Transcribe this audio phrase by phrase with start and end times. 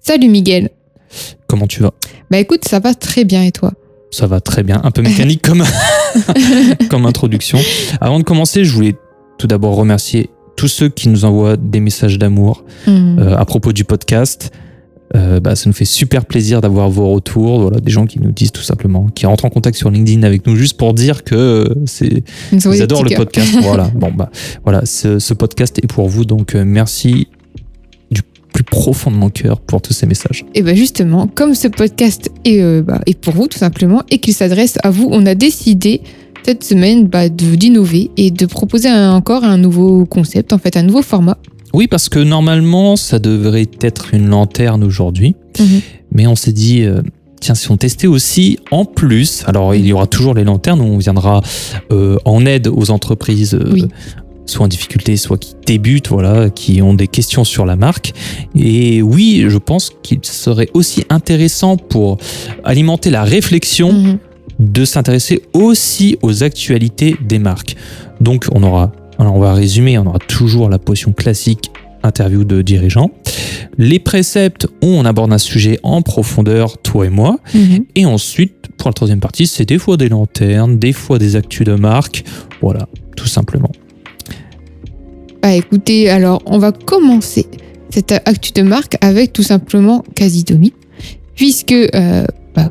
[0.00, 0.70] Salut Miguel.
[1.46, 1.92] Comment tu vas?
[2.30, 3.72] Bah écoute, ça va très bien et toi?
[4.10, 5.62] Ça va très bien, un peu mécanique comme,
[6.90, 7.58] comme introduction.
[8.00, 8.96] Avant de commencer, je voulais
[9.38, 13.18] tout d'abord remercier tous ceux qui nous envoient des messages d'amour Hmm.
[13.18, 14.50] euh, à propos du podcast.
[15.16, 18.30] Euh, bah, ça nous fait super plaisir d'avoir vos retours, voilà, des gens qui nous
[18.30, 21.74] disent tout simplement, qui rentrent en contact sur LinkedIn avec nous juste pour dire que
[21.86, 23.56] c'est Ils adorent le podcast.
[23.62, 24.30] voilà, bon bah
[24.64, 27.28] voilà, ce, ce podcast est pour vous, donc euh, merci
[28.52, 30.44] plus profond de mon cœur pour tous ces messages.
[30.54, 34.18] Et bien justement, comme ce podcast est, euh, bah, est pour vous tout simplement et
[34.18, 36.00] qu'il s'adresse à vous, on a décidé
[36.44, 40.82] cette semaine bah, d'innover et de proposer un- encore un nouveau concept, en fait un
[40.82, 41.36] nouveau format.
[41.74, 45.80] Oui, parce que normalement, ça devrait être une lanterne aujourd'hui, Mhm.
[46.12, 46.82] mais on s'est dit.
[46.82, 47.02] euh,
[47.40, 50.84] Tiens, si on testait aussi en plus, alors il y aura toujours les lanternes où
[50.84, 51.40] on viendra
[51.92, 53.84] euh, en aide aux entreprises, euh, Oui.
[54.50, 58.12] Soit en difficulté, soit qui débutent, voilà, qui ont des questions sur la marque.
[58.58, 62.18] Et oui, je pense qu'il serait aussi intéressant pour
[62.64, 64.18] alimenter la réflexion Mhm.
[64.60, 67.76] de s'intéresser aussi aux actualités des marques.
[68.20, 71.70] Donc on aura, alors on va résumer, on aura toujours la potion classique
[72.02, 73.10] interview de dirigeants,
[73.76, 77.84] les préceptes où on aborde un sujet en profondeur, toi et moi, Mhm.
[77.96, 81.66] et ensuite pour la troisième partie, c'est des fois des lanternes, des fois des actus
[81.66, 82.24] de marque,
[82.62, 82.86] voilà,
[83.16, 83.70] tout simplement.
[85.42, 87.46] Bah écoutez, alors on va commencer
[87.90, 90.72] cette actu de marque avec tout simplement Casidomi,
[91.34, 92.68] puisque euh, bah,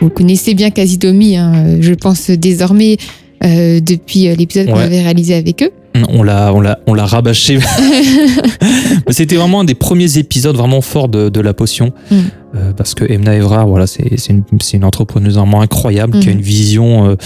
[0.00, 2.96] vous connaissez bien Casidomi, hein, je pense désormais
[3.44, 5.70] euh, depuis euh, l'épisode qu'on avait réalisé avec eux.
[6.10, 7.58] On l'a, on l'a, on l'a rabâché.
[9.10, 11.92] C'était vraiment un des premiers épisodes vraiment forts de, de la potion.
[12.10, 12.16] Mm.
[12.54, 16.28] Euh, parce que Emna Evra, voilà, c'est, c'est, une, c'est une entrepreneuse vraiment incroyable qui
[16.28, 16.36] a Mm.
[16.36, 17.16] une vision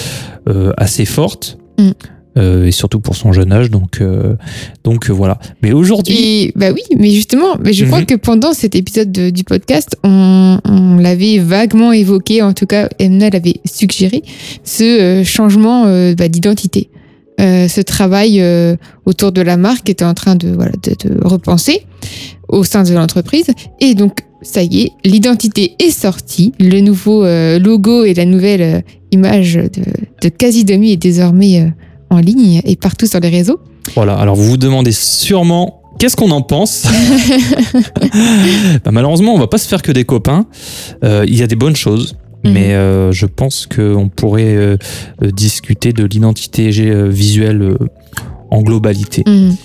[0.76, 1.58] assez forte.
[1.78, 1.90] Mm.
[2.36, 3.70] Euh, et surtout pour son jeune âge.
[3.70, 4.34] Donc, euh,
[4.82, 5.38] donc euh, voilà.
[5.62, 8.06] Mais aujourd'hui, bah oui, mais justement, mais je crois Mhm.
[8.06, 12.88] que pendant cet épisode de- du podcast, on, on l'avait vaguement évoqué, en tout cas,
[12.98, 14.22] Emna l'avait suggéré,
[14.64, 15.84] ce changement
[16.14, 16.88] bah, d'identité.
[17.40, 21.18] Euh, ce travail euh, autour de la marque était en train de, voilà, de, de
[21.24, 21.82] repenser
[22.48, 23.46] au sein de l'entreprise.
[23.80, 26.52] Et donc, ça y est, l'identité est sortie.
[26.60, 29.82] Le nouveau euh, logo et la nouvelle image de,
[30.22, 31.68] de Casidomi est désormais euh,
[32.14, 33.60] en ligne et partout sur les réseaux.
[33.94, 34.14] voilà.
[34.14, 35.80] Alors vous vous demandez sûrement.
[35.98, 36.86] Qu'est-ce qu'on en pense
[38.84, 40.46] Bah, Malheureusement, on va pas se faire que des copains.
[41.04, 42.52] Euh, Il y a des bonnes choses, Mhm.
[42.52, 44.76] mais euh, je pense qu'on pourrait euh,
[45.22, 46.70] discuter de l'identité
[47.08, 47.76] visuelle
[48.50, 49.22] en globalité.
[49.26, 49.56] Mhm.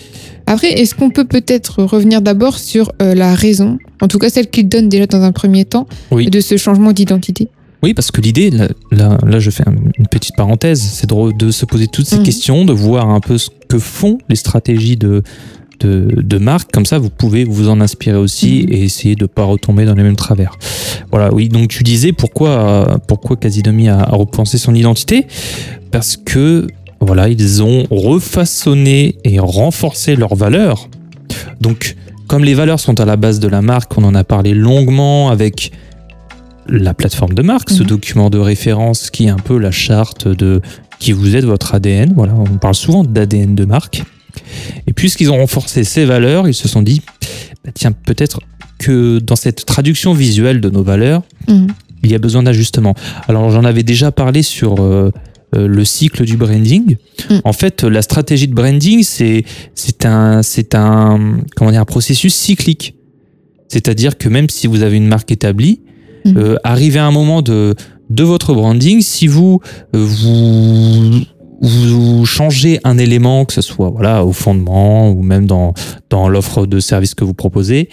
[0.45, 4.67] Après, est-ce qu'on peut peut-être revenir d'abord sur la raison, en tout cas celle qu'il
[4.67, 6.27] donne déjà dans un premier temps, Oui.
[6.29, 7.49] de ce changement d'identité?
[7.81, 11.31] Oui, parce que l'idée, là, là, là, je fais un- une petite parenthèse, c'est de,
[11.31, 12.23] de se poser toutes ces Mhm.
[12.23, 15.23] questions, de voir un peu ce que font les stratégies de,
[15.79, 16.72] de, de marque.
[16.73, 18.73] Comme ça, vous pouvez vous en inspirer aussi Mhm.
[18.73, 20.57] et essayer de ne pas retomber dans les mêmes travers.
[21.09, 21.47] Voilà, oui.
[21.47, 25.25] Donc, tu disais pourquoi, pourquoi Casidomi a, a repensé son identité?
[25.91, 26.67] Parce que,
[27.00, 30.90] voilà, ils ont refaçonné et renforcé leurs valeurs.
[31.61, 31.96] Donc,
[32.28, 35.29] comme les valeurs sont à la base de la marque, on en a parlé longuement
[35.29, 35.72] avec
[36.71, 37.87] la plateforme de marque, ce Mhm.
[37.89, 40.61] document de référence qui est un peu la charte de
[40.99, 42.13] qui vous êtes votre ADN.
[42.16, 44.03] Voilà, on parle souvent d'ADN de marque.
[44.87, 47.01] Et puisqu'ils ont renforcé ces valeurs, ils se sont dit,
[47.66, 48.41] bah, tiens, peut-être
[48.77, 51.67] que dans cette traduction visuelle de nos valeurs, Mhm.
[52.03, 52.95] il y a besoin d'ajustement.
[53.27, 55.11] Alors j'en avais déjà parlé sur euh,
[55.55, 56.95] euh, le cycle du branding.
[57.29, 57.39] Mm.
[57.43, 59.43] En fait, la stratégie de branding, c'est
[59.73, 62.93] c'est un c'est un comment dire un processus cyclique.
[63.67, 65.81] C'est-à-dire que même si vous avez une marque établie,
[66.27, 67.75] Euh, arrivé à un moment de
[68.09, 69.59] de votre branding, si vous
[69.95, 71.21] euh, vous
[71.61, 75.73] vous changez un élément, que ce soit voilà au fondement ou même dans
[76.09, 77.89] dans l'offre de service que vous proposez,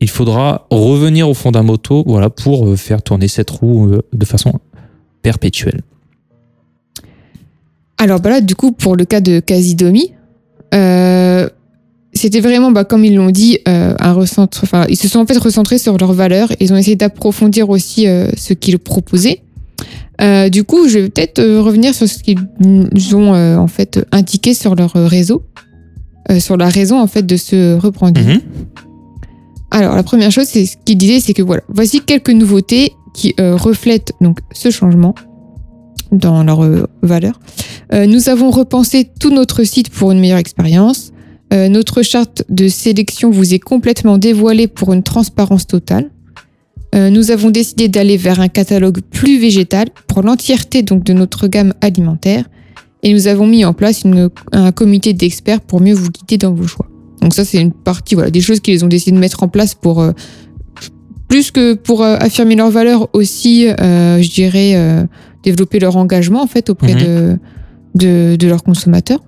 [0.00, 4.60] il faudra revenir aux fondamentaux voilà, pour euh, faire tourner cette roue de façon
[5.22, 5.82] perpétuelle.
[7.98, 10.12] Alors bah là, du coup, pour le cas de Casidomi,
[10.74, 11.48] euh,
[12.12, 14.60] c'était vraiment, bah, comme ils l'ont dit, euh, un recentre.
[14.64, 16.48] Enfin, ils se sont en fait recentrés sur leurs valeurs.
[16.60, 19.42] Ils ont essayé d'approfondir aussi euh, ce qu'ils proposaient.
[20.20, 24.06] Euh, du coup, je vais peut-être euh, revenir sur ce qu'ils ont euh, en fait
[24.12, 25.42] indiqué sur leur réseau,
[26.30, 28.24] euh, sur la raison en fait de ce rebranding.
[28.24, 28.40] Mhm.
[29.70, 33.34] Alors, la première chose, c'est ce qu'ils disaient, c'est que voilà, voici quelques nouveautés qui
[33.40, 35.14] euh, reflètent donc ce changement
[36.12, 37.40] dans leurs valeurs.
[37.94, 41.11] Euh, nous avons repensé tout notre site pour une meilleure expérience.
[41.52, 46.10] Euh, notre charte de sélection vous est complètement dévoilée pour une transparence totale.
[46.94, 51.48] Euh, nous avons décidé d'aller vers un catalogue plus végétal pour l'entièreté donc de notre
[51.48, 52.44] gamme alimentaire.
[53.02, 56.52] Et nous avons mis en place une- un comité d'experts pour mieux vous guider dans
[56.52, 56.86] vos choix.
[57.20, 59.74] Donc ça, c'est une partie voilà, des choses qu'ils ont décidé de mettre en place
[59.74, 60.12] pour euh,
[61.28, 65.04] plus que pour affirmer leurs valeurs aussi, euh, je dirais, euh,
[65.42, 67.00] développer leur engagement en fait auprès Mhm.
[67.00, 67.38] de,
[67.94, 69.20] de, de leurs consommateurs.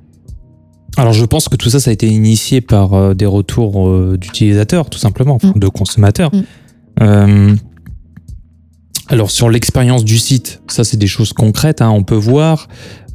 [0.96, 4.16] Alors je pense que tout ça, ça a été initié par euh, des retours euh,
[4.18, 5.58] d'utilisateurs, tout simplement, Mm.
[5.58, 6.30] de consommateurs.
[6.34, 6.42] Mm.
[7.02, 7.54] Euh,
[9.08, 12.68] alors sur l'expérience du site, ça c'est des choses concrètes, hein, on peut voir,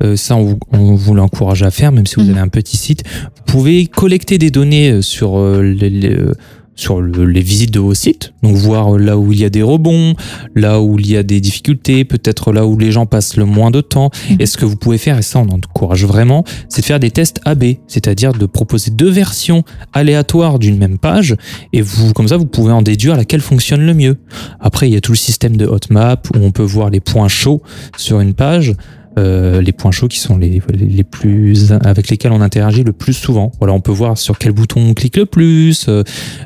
[0.03, 0.57] euh, ça on,
[0.95, 2.29] vous- l'encourage à faire, même si vous Mm.
[2.31, 3.03] avez un petit site.
[3.07, 6.33] Vous pouvez collecter des données sur les, les, euh,
[6.79, 9.49] sur le- les visites de vos sites, donc voir euh, là où il y a
[9.49, 10.15] des rebonds,
[10.55, 13.69] là où il y a des difficultés, peut-être là où les gens passent le moins
[13.69, 14.11] de temps.
[14.29, 14.37] Mhm.
[14.39, 17.11] Et ce que vous pouvez faire, et ça on encourage vraiment, c'est de faire des
[17.11, 21.35] tests AB, c'est-à-dire de proposer deux versions aléatoires d'une même page,
[21.73, 24.15] et vous, comme ça, vous pouvez en déduire laquelle fonctionne le mieux.
[24.61, 27.27] Après, il y a tout le système de hotmap où on peut voir les points
[27.27, 27.61] chauds
[27.97, 28.73] sur une page.
[29.19, 33.13] Euh, les points chauds qui sont les, les plus avec lesquels on interagit le plus
[33.13, 33.51] souvent.
[33.59, 36.03] Voilà, on peut voir sur quel bouton on clique le plus, euh,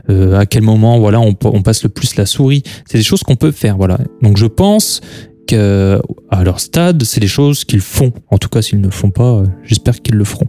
[0.09, 2.63] euh, à quel moment voilà on, passe le plus la souris.
[2.85, 3.77] C'est des choses qu'on peut faire.
[3.77, 3.99] Voilà.
[4.21, 5.01] Donc je pense
[5.47, 8.11] que à leur stade, c'est des choses qu'ils font.
[8.31, 10.47] En tout cas, s'ils ne font pas, j'espère qu'ils le feront.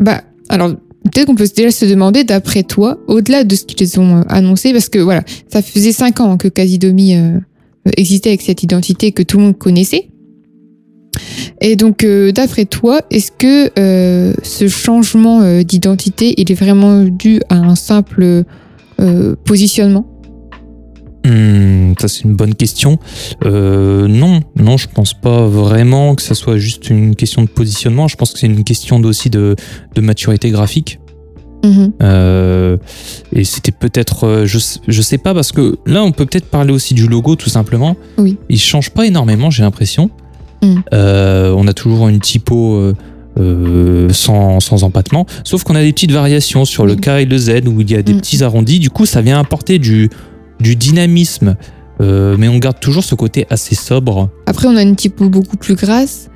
[0.00, 0.70] Bah, alors,
[1.04, 4.88] peut-être qu'on peut déjà se demander, d'après toi, au-delà de ce qu'ils ont annoncé, parce
[4.88, 7.14] que voilà, ça faisait cinq ans que Casidomi
[7.96, 10.08] existait avec cette identité que tout le monde connaissait.
[11.60, 17.04] Et donc, euh, d'après toi, est-ce que euh, ce changement euh, d'identité, il est vraiment
[17.04, 18.44] dû à un simple
[19.44, 20.06] positionnement?
[21.24, 22.98] Hmm, ça c'est une bonne question.
[23.44, 28.06] Non, non, je pense pas vraiment que ça soit juste une question de positionnement.
[28.06, 29.56] Je pense que c'est une question aussi de
[29.96, 31.00] maturité graphique.
[31.64, 31.92] Mhm.
[32.02, 32.76] Euh,
[33.32, 36.72] et c'était peut-être, euh, je, je sais pas, parce que là, on peut peut-être parler
[36.72, 37.96] aussi du logo, tout simplement.
[38.18, 38.36] Oui.
[38.48, 40.10] Il change pas énormément, j'ai l'impression.
[40.62, 40.74] Mm.
[40.92, 42.92] Euh, on a toujours une typo
[43.38, 46.96] euh, sans, sans empattement, sauf qu'on a des petites variations sur le.
[46.96, 48.18] K et le Z où il y a des Mm.
[48.20, 48.78] petits arrondis.
[48.78, 50.10] Du coup, ça vient apporter du,
[50.60, 51.56] du dynamisme,
[52.00, 54.28] mais on garde toujours ce côté assez sobre.
[54.46, 56.28] Après, on a une typo beaucoup plus grasse.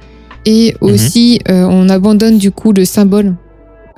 [0.44, 3.34] Et aussi, on abandonne du coup le symbole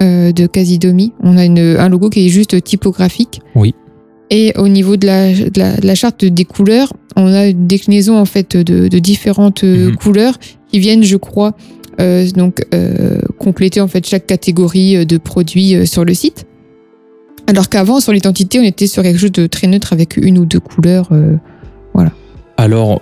[0.02, 1.12] euh, de Casidomi.
[1.20, 3.40] On a une, un logo qui est juste typographique.
[3.54, 3.74] Oui.
[4.30, 7.66] Et au niveau de la, de la, de la charte des couleurs, on a une
[7.66, 9.96] déclinaison en fait de, de différentes euh, Mhm.
[9.96, 10.38] couleurs
[10.70, 11.54] qui viennent, je crois,
[12.00, 16.44] euh, donc euh, compléter en fait chaque catégorie de produits sur le site.
[17.46, 20.44] Alors qu'avant, sur l'identité, on était sur quelque chose de très neutre avec une ou
[20.44, 21.08] deux couleurs.
[21.12, 21.36] euh,
[22.58, 23.00] Alors,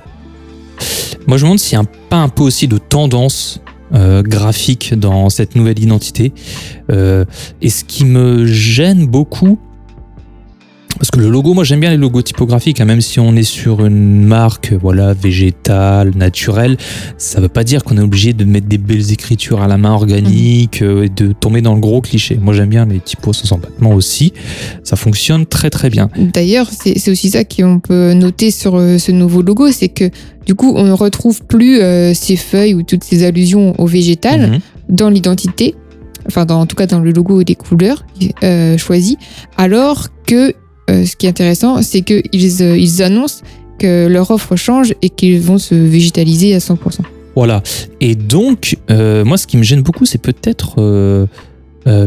[1.26, 3.60] moi je me demande s'il n'y a pas un peu aussi de tendance
[3.94, 6.32] euh, graphique dans cette nouvelle identité.
[6.90, 7.24] Euh,
[7.62, 9.58] et ce qui me gêne beaucoup,
[10.98, 13.42] parce que le logo, moi j'aime bien les logos typographiques, hein, même si on est
[13.42, 16.76] sur une marque voilà végétale, naturelle,
[17.18, 19.92] ça veut pas dire qu'on est obligé de mettre des belles écritures à la main
[19.92, 22.38] organiques euh, et de tomber dans le gros cliché.
[22.40, 24.32] Moi j'aime bien les typos sans empattement aussi,
[24.84, 26.08] ça fonctionne très très bien.
[26.18, 30.10] D'ailleurs, c'est aussi ça qu'on peut noter sur euh, ce nouveau logo, c'est que
[30.46, 34.50] du coup, on ne retrouve plus euh, ces feuilles ou toutes ces allusions au végétal
[34.50, 34.58] Mhm.
[34.88, 35.74] dans l'identité,
[36.26, 38.04] enfin dans, en tout cas dans le logo et les couleurs
[38.42, 39.18] euh, choisies,
[39.56, 40.54] alors que
[40.88, 43.42] ce qui est intéressant, c'est qu'ils euh, ils annoncent
[43.78, 46.76] que leur offre change et qu'ils vont se végétaliser à 100%.
[47.34, 47.62] Voilà.
[48.00, 50.76] Et donc, euh, moi, ce qui me gêne beaucoup, c'est peut-être.
[50.78, 51.26] euh,
[51.86, 52.06] euh,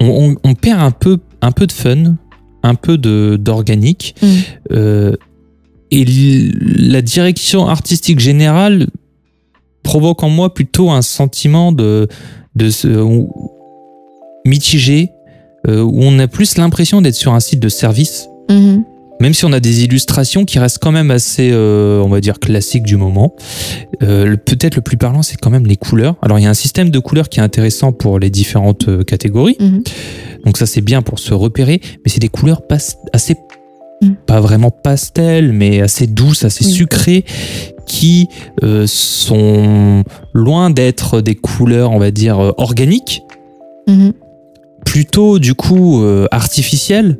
[0.00, 2.16] on, on- on perd un peu, un peu de fun,
[2.62, 4.14] un peu d'organique.
[4.20, 4.26] Mm.
[4.72, 5.12] Euh,
[5.90, 8.88] et la direction artistique générale
[9.82, 12.08] provoque en moi plutôt un sentiment de,
[12.56, 12.68] de
[14.44, 15.10] mitigé,
[15.66, 18.84] euh, où on a plus l'impression d'être sur un site de service Mhm.
[19.20, 22.38] même si on a des illustrations qui restent quand même assez, euh, on va dire,
[22.38, 23.34] classiques du moment.
[24.02, 26.16] Euh, Peut-être le plus parlant, c'est quand même les couleurs.
[26.22, 29.56] Alors, il y a un système de couleurs qui est intéressant pour les différentes catégories.
[29.58, 29.82] Mhm.
[30.44, 31.80] Donc ça, c'est bien pour se repérer.
[32.04, 32.76] Mais c'est des couleurs pas,
[33.12, 33.34] assez,
[34.02, 34.10] Mm.
[34.26, 37.24] pas vraiment pastel, mais assez douces, assez sucrées,
[37.86, 38.28] qui
[38.62, 40.04] euh, sont
[40.34, 43.22] loin d'être des couleurs, on va dire, organiques
[43.88, 44.12] Mhm.
[44.96, 47.18] Plutôt du coup euh, artificielle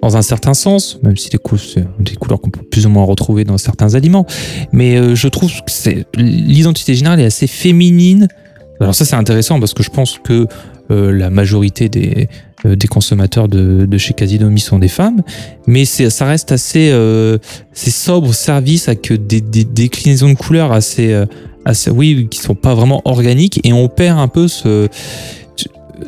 [0.00, 3.58] dans un certain sens, même si des couleurs qu'on peut plus ou moins retrouver dans
[3.58, 4.26] certains aliments.
[4.70, 8.28] Mais euh, je trouve que c'est l'identité générale est assez féminine.
[8.80, 10.46] Alors ça c'est intéressant parce que je pense que
[10.92, 12.28] euh, la majorité des,
[12.64, 15.22] euh, des consommateurs de, de chez Casidomi sont des femmes,
[15.66, 16.96] mais ça reste assez,
[17.72, 21.24] c'est sobre service avec des, des déclinaisons de couleurs assez,
[21.64, 24.88] assez, oui, qui sont pas vraiment organiques et on perd un peu ce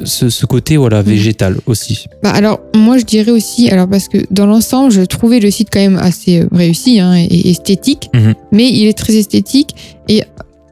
[0.05, 2.07] ce, ce côté voilà végétal aussi.
[2.23, 5.69] Bah alors moi je dirais aussi alors parce que dans l'ensemble je trouvais le site
[5.73, 8.35] quand même assez euh, réussi hein, et, et esthétique Mhm.
[8.53, 9.71] mais il est très esthétique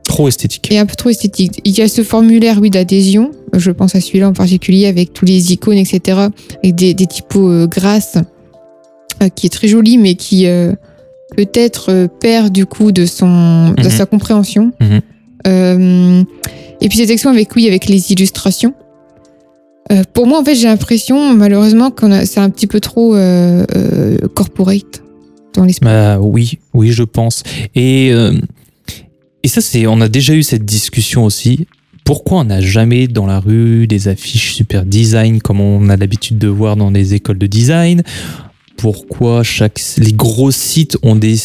[0.04, 0.66] Trop esthétique.
[0.72, 4.00] et un peu trop esthétique il y a ce formulaire oui d'adhésion je pense à
[4.00, 6.00] celui-là en particulier avec tous les icônes etc
[6.64, 8.16] avec des, des typos euh, grasses
[9.22, 10.72] euh, qui est très joli mais qui euh,
[11.36, 13.90] peut-être perd du coup de son de Mhm.
[13.90, 15.00] sa compréhension Mhm.
[16.82, 18.74] Et puis cette section avec oui avec les illustrations
[19.90, 23.64] Euh, pour moi, en fait, j'ai l'impression, malheureusement, a, c'est un petit peu trop euh,
[23.74, 25.02] euh, corporate
[25.54, 25.86] dans l'esprit.
[25.86, 27.42] Bah, oui, oui, je pense.
[27.74, 28.32] Et, euh,
[29.42, 31.66] et ça, c'est, on a déjà eu cette discussion aussi.
[32.04, 36.38] Pourquoi on n'a jamais dans la rue des affiches super design comme on a l'habitude
[36.38, 38.02] de voir dans des écoles de design?
[38.76, 41.36] Pourquoi chaque, les gros sites ont des,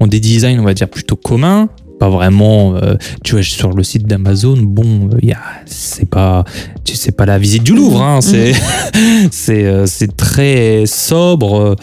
[0.00, 1.68] ont des designs, on va dire, plutôt communs?
[2.00, 6.44] Pas vraiment euh, tu vois sur le site d'Amazon bon y a c'est pas
[6.82, 8.54] tu sais pas la visite du Louvre hein, c'est
[9.30, 11.76] c'est euh, c'est très sobre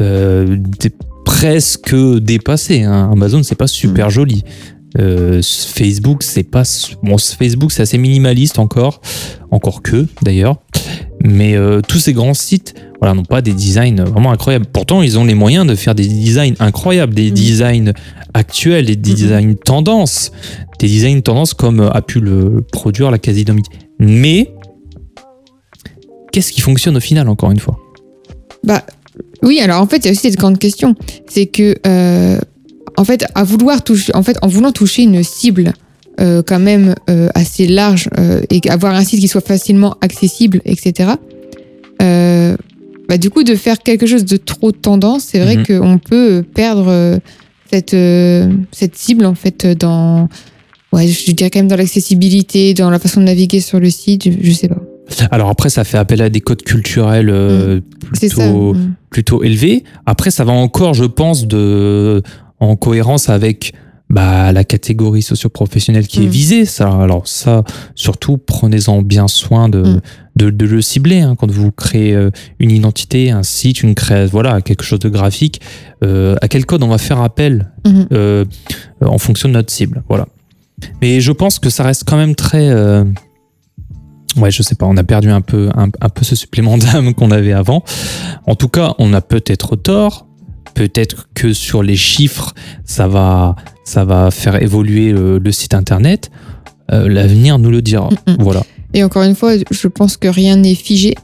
[0.00, 0.56] euh,
[1.24, 3.10] presque dépassé hein.
[3.12, 4.44] Amazon c'est pas super joli.
[4.98, 6.62] Euh, Facebook c'est pas
[7.02, 9.02] bon Facebook c'est assez minimaliste encore
[9.50, 10.56] encore que d'ailleurs
[11.22, 14.66] mais euh, tous ces grands sites voilà, n'ont pas des designs vraiment incroyables.
[14.66, 17.34] Pourtant, ils ont les moyens de faire des designs incroyables, des Mhm.
[17.34, 17.92] designs
[18.34, 20.32] actuels, des designs tendances,
[20.80, 23.62] des designs tendances comme euh, a pu le produire la quasi-domie.
[24.00, 24.52] Mais
[26.32, 27.78] qu'est-ce qui fonctionne au final, encore une fois?
[28.64, 28.84] Bah,
[29.42, 30.94] oui, alors en fait, il y a aussi cette grande question.
[31.28, 32.38] C'est que, euh,
[32.96, 35.72] en fait, à vouloir toucher, en fait, en voulant toucher une cible
[36.20, 40.60] euh, quand même euh, assez large euh, et avoir un site qui soit facilement accessible,
[40.64, 41.10] etc.
[42.02, 42.56] euh,
[43.08, 45.64] bah, du coup, de faire quelque chose de trop tendance, c'est vrai Mhm.
[45.66, 47.16] qu'on peut perdre euh,
[47.72, 50.28] cette, euh, cette cible, en fait, dans.
[50.92, 54.24] Ouais, je dirais quand même dans l'accessibilité, dans la façon de naviguer sur le site,
[54.24, 54.80] je, je sais pas.
[55.30, 57.80] Alors après, ça fait appel à des codes culturels euh,
[58.12, 58.18] ça.
[58.28, 58.94] plutôt, Mm.
[59.10, 59.84] plutôt élevés.
[60.06, 62.22] Après, ça va encore, je pense, de,
[62.60, 63.72] en cohérence avec
[64.10, 66.30] bah, la catégorie socio-professionnelle qui est Mm.
[66.30, 66.64] visée.
[66.64, 67.62] Ça, alors ça,
[67.94, 70.00] surtout, prenez-en bien soin de, Mm.
[70.36, 74.30] de, de le cibler hein, quand vous créez euh, une identité, un site, une création,
[74.32, 75.60] voilà, quelque chose de graphique.
[76.04, 78.06] Euh, à quel code on va faire appel Mhm.
[78.12, 78.44] euh,
[79.02, 80.02] en fonction de notre cible.
[80.08, 80.26] Voilà.
[81.02, 82.68] Mais je pense que ça reste quand même très.
[82.70, 83.04] euh,
[84.36, 87.14] Ouais, je sais pas, on a perdu un peu, un, un peu ce supplément d'âme
[87.16, 87.82] qu'on avait avant.
[88.46, 90.27] En tout cas, on a peut-être tort.
[90.78, 92.54] Peut-être que sur les chiffres,
[92.84, 96.30] ça va, ça va faire évoluer le, le site internet.
[96.92, 98.08] Euh, L'avenir nous le dira.
[98.28, 98.36] Mm, mm.
[98.38, 98.62] Voilà.
[98.94, 101.14] Et encore une fois, je pense que rien n'est figé.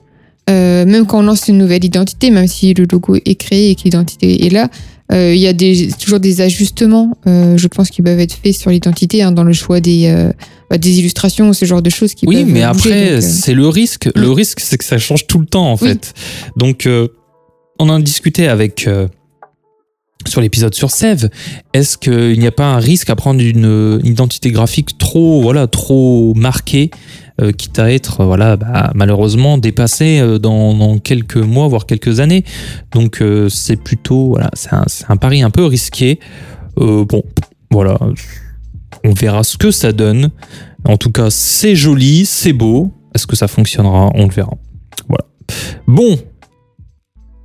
[0.51, 3.75] Euh, même quand on lance une nouvelle identité, même si le logo est créé et
[3.77, 4.69] que l'identité est là,
[5.13, 8.55] euh, il y a des, toujours des ajustements, euh, je pense, qui peuvent être faits
[8.55, 10.33] sur l'identité, hein, dans le choix des, euh,
[10.69, 14.09] bah, des illustrations, ce genre de choses qui Oui, mais après, euh, c'est le risque.
[14.17, 15.89] Le risque, c'est que ça change tout le temps, en Oui.
[15.91, 16.13] fait.
[16.57, 17.07] Donc, euh,
[17.79, 18.89] on en a discuté avec.
[20.27, 21.29] Sur l'épisode sur Sève,
[21.75, 26.33] est-ce qu'il n'y a pas un risque à prendre une, identité graphique trop, voilà, trop
[26.35, 26.91] marquée,
[27.41, 32.21] euh, quitte à être, euh, voilà, bah, malheureusement dépassée euh, dans, quelques mois, voire quelques
[32.21, 32.45] années.
[32.93, 36.21] Donc, c'est plutôt, voilà, c'est un, un pari un peu risqué.
[36.79, 37.23] Euh, bon,
[37.71, 37.99] voilà,
[39.05, 40.31] on verra ce que ça donne.
[40.85, 42.93] En tout cas, c'est joli, c'est beau.
[43.15, 44.11] Est-ce que ça fonctionnera?
[44.15, 44.55] On le verra.
[45.09, 45.25] Voilà.
[45.87, 46.19] Bon.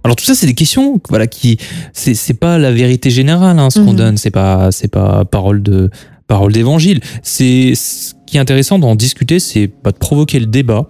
[0.03, 1.57] Alors tout ça, c'est des questions, voilà, qui
[1.93, 3.95] c'est pas la vérité générale, hein, ce qu'on Mhm.
[3.97, 4.17] donne.
[4.17, 5.89] C'est pas c'est pas parole de
[6.27, 7.01] parole d'évangile.
[7.21, 10.87] C'est ce qui est intéressant d'en discuter, c'est pas de provoquer le débat,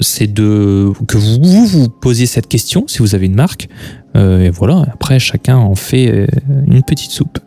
[0.00, 3.68] c'est de que vous, vous vous posiez cette question si vous avez une marque.
[4.16, 4.84] Euh, et voilà.
[4.92, 6.26] Après, chacun en fait euh,
[6.66, 7.38] une petite soupe.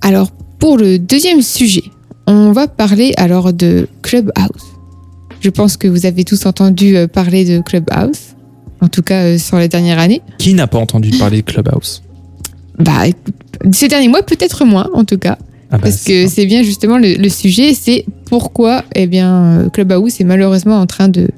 [0.00, 1.84] Alors, pour le deuxième sujet,
[2.26, 4.64] on va parler alors de Clubhouse.
[5.40, 8.34] Je pense que vous avez tous entendu euh, parler de Clubhouse.
[8.80, 10.22] En tout cas euh, sur la dernière année.
[10.38, 12.02] Qui n'a pas entendu parler de Clubhouse?
[12.78, 13.34] Bah, écoute,
[13.72, 15.38] ces derniers mois, peut-être moins, en tout cas.
[15.70, 19.68] Ah bah, Parce que c'est bien justement le, le sujet, c'est pourquoi eh bien, euh,
[19.70, 21.28] Clubhouse est malheureusement en train de,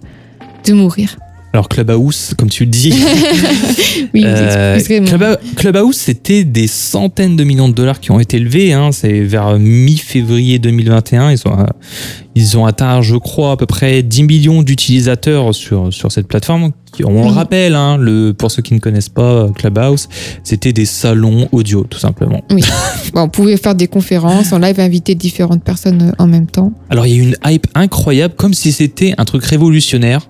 [0.66, 1.16] de mourir.
[1.54, 2.92] Alors Clubhouse, comme tu le dis,
[4.14, 4.78] Oui, euh,
[5.56, 8.74] Clubhouse, c'était des centaines de millions de dollars qui ont été levés.
[8.74, 11.32] Hein, c'est vers mi-février 2021.
[11.32, 11.64] Ils ont, euh,
[12.34, 16.72] ils ont atteint, je crois, à peu près 10 millions d'utilisateurs sur, sur cette plateforme.
[17.04, 20.08] On le rappelle, hein, le, pour ceux qui ne connaissent pas Clubhouse,
[20.44, 22.42] c'était des salons audio, tout simplement.
[23.14, 26.72] Bon, on pouvait faire des conférences en live, inviter différentes personnes euh, en même temps.
[26.90, 30.28] Alors il y a eu une hype incroyable, comme si c'était un truc révolutionnaire.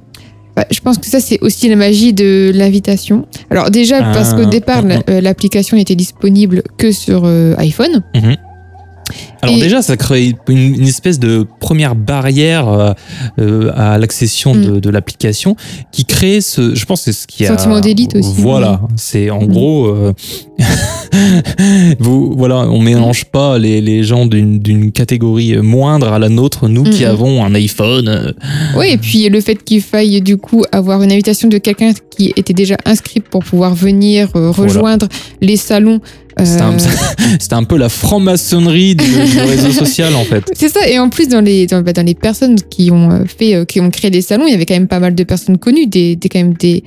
[0.57, 3.27] Bah, je pense que ça, c'est aussi la magie de l'invitation.
[3.51, 8.03] Alors déjà, Ah, parce qu'au départ, euh, l'application n'était disponible que sur euh, iPhone.
[9.43, 12.93] Alors Et- déjà, ça crée une, une espèce de première barrière euh,
[13.39, 14.65] euh, à l'accession Mm.
[14.65, 15.55] de, de l'application
[15.93, 18.29] qui crée ce, je pense, c'est ce qui a Sentiment d'élite aussi.
[18.37, 19.47] Voilà, c'est en Mm.
[19.47, 20.13] gros, euh,
[21.99, 26.85] vous, voilà, on mélange pas les, les gens d'une catégorie moindre à la nôtre, nous
[26.85, 27.11] qui Mm, mm.
[27.11, 28.09] avons un iPhone.
[28.09, 28.33] euh,
[28.77, 32.33] Oui, et puis le fait qu'il faille du coup avoir une invitation de quelqu'un qui
[32.37, 35.07] était déjà inscrit pour pouvoir venir euh, rejoindre
[35.41, 36.01] les salons.
[36.45, 36.63] C'était
[37.55, 38.95] un, peu la franc-maçonnerie
[39.47, 40.45] réseau social en fait.
[40.55, 43.25] C'est ça, et en plus dans les dans, bah, dans les personnes qui ont euh,
[43.27, 45.25] fait euh, qui ont créé des salons, il y avait quand même pas mal de
[45.25, 46.85] personnes connues, des, des quand même des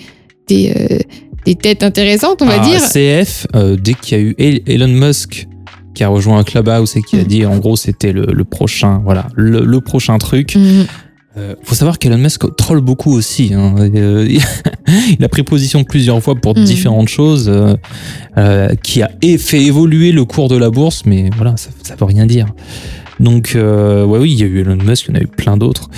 [0.48, 0.98] des, euh,
[1.46, 2.80] des têtes intéressantes, on va Ah, dire.
[2.82, 5.48] CF, euh, dès qu'il y a eu El- Elon Musk
[5.94, 7.26] qui a rejoint un Clubhouse et qui a Mm.
[7.26, 10.56] dit en gros c'était le, le prochain, voilà, le, le prochain truc.
[10.56, 10.86] Mhm.
[11.38, 13.54] Euh, faut savoir qu'Elon Musk troll beaucoup aussi.
[13.54, 13.76] hein.
[13.80, 14.28] Euh,
[15.18, 16.64] il a pris position plusieurs fois pour Mm.
[16.66, 17.76] différentes choses, euh,
[18.38, 19.10] euh, qui a
[19.40, 22.48] fait évoluer le cours de la bourse, mais voilà, ça, ça veut rien dire.
[23.22, 25.28] Donc, euh, ouais, oui, il y a eu Elon Musk, il y en a eu
[25.28, 25.90] plein d'autres.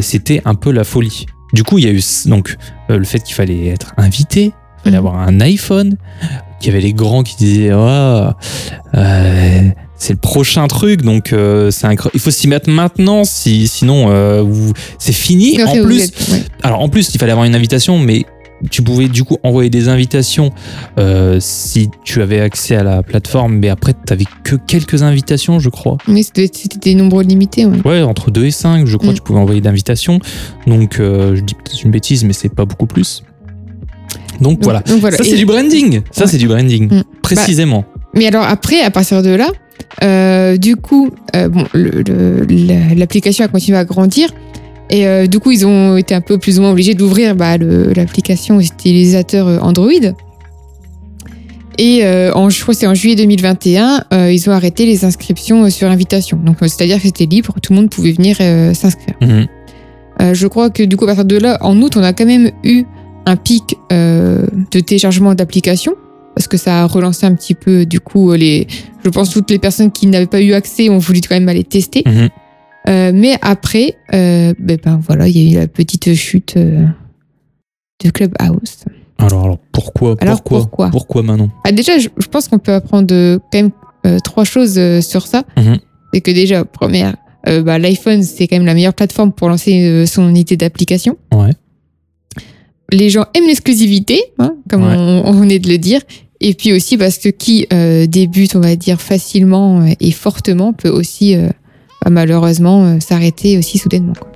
[0.00, 1.26] C'était un peu la folie.
[1.52, 2.56] Du coup, il y a eu donc
[2.88, 5.06] le fait qu'il fallait être invité, il fallait Mhm.
[5.06, 5.96] avoir un iPhone,
[6.60, 8.30] qu'il y avait les grands qui disaient euh,
[9.98, 14.44] c'est le prochain truc, donc euh, c'est il faut s'y mettre maintenant, si, sinon euh,
[14.98, 15.60] c'est fini.
[15.62, 16.42] En plus, êtes- ouais.
[16.62, 18.24] alors en plus, il fallait avoir une invitation, mais
[18.70, 20.50] tu pouvais du coup envoyer des invitations
[20.98, 25.60] euh, si tu avais accès à la plateforme, mais après tu n'avais que quelques invitations,
[25.60, 25.96] je crois.
[26.08, 27.66] Mais c'était des nombres limités.
[27.66, 27.78] ouais.
[27.84, 29.14] Ouais, entre 2 et 5, je crois, Mm.
[29.14, 30.18] tu pouvais envoyer d'invitations.
[30.66, 33.22] Donc euh, je dis peut-être une bêtise, mais c'est pas beaucoup plus.
[34.40, 34.80] Donc, Donc- voilà.
[34.80, 35.16] donc voilà.
[35.16, 36.02] Ça, c'est du branding.
[36.10, 36.30] Ça, Ouais.
[36.30, 36.92] c'est du branding.
[36.92, 37.02] Mm.
[37.22, 37.84] Précisément.
[38.14, 39.48] Mais alors après, à partir de là,
[40.02, 41.64] euh, du coup, euh, bon,
[42.96, 44.30] l'application a continué à grandir.
[44.90, 47.58] Et euh, du coup, ils ont été un peu plus ou moins obligés d'ouvrir bah,
[47.58, 49.90] l'application aux utilisateurs Android.
[51.80, 55.70] Et en, je crois que c'est en juillet 2021, euh, ils ont arrêté les inscriptions
[55.70, 56.38] sur invitation.
[56.44, 58.36] Donc, c'est-à-dire que c'était libre, tout le monde pouvait venir
[58.74, 59.14] s'inscrire.
[60.20, 62.26] Euh, je crois que du coup, à partir de là, en août, on a quand
[62.26, 62.82] même eu
[63.26, 65.94] un pic de téléchargement d'applications
[66.38, 68.68] parce que ça a relancé un petit peu, du coup, les.
[69.04, 71.64] Je pense toutes les personnes qui n'avaient pas eu accès ont voulu quand même aller
[71.64, 72.04] tester.
[72.06, 72.28] Mhm.
[72.88, 76.86] Euh, mais après, euh, ben, ben, voilà, il y a eu la petite chute euh,
[78.04, 78.84] de Clubhouse.
[79.18, 81.50] Alors, alors, pourquoi Alors, pourquoi pourquoi Pourquoi Manon?
[81.64, 83.70] Ah, déjà, je, je pense qu'on peut apprendre euh, quand même
[84.06, 85.42] euh, trois choses euh, sur ça.
[85.56, 85.78] Mhm.
[86.14, 87.16] C'est que déjà, première,
[87.48, 91.16] euh, bah, l'iPhone, c'est quand même la meilleure plateforme pour lancer euh, son unité d'application.
[91.34, 91.50] Ouais.
[92.90, 94.94] Les gens aiment l'exclusivité, hein, comme Ouais.
[94.96, 96.00] on, on venait de le dire.
[96.40, 100.72] Et puis aussi parce que qui euh, débute, on va dire, facilement euh, et fortement
[100.72, 101.48] peut aussi, euh,
[102.04, 104.12] bah, malheureusement, euh, s'arrêter aussi soudainement.
[104.18, 104.30] quoi.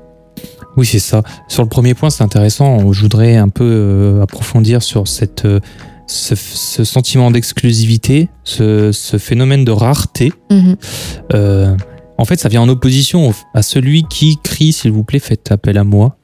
[0.77, 1.23] Oui, c'est ça.
[1.49, 2.93] Sur le premier point, c'est intéressant.
[2.93, 5.47] Je voudrais un peu approfondir sur cette,
[6.07, 10.33] ce, ce sentiment d'exclusivité, ce, ce phénomène de rareté.
[10.51, 10.77] Mhm.
[11.35, 11.77] Euh,
[12.19, 15.77] en fait, ça vient en opposition à celui qui crie, s'il vous plaît, faites appel
[15.77, 16.17] à moi.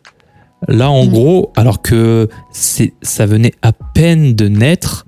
[0.67, 1.11] Là, en Mhm.
[1.13, 5.05] gros, alors que ça venait à peine de naître,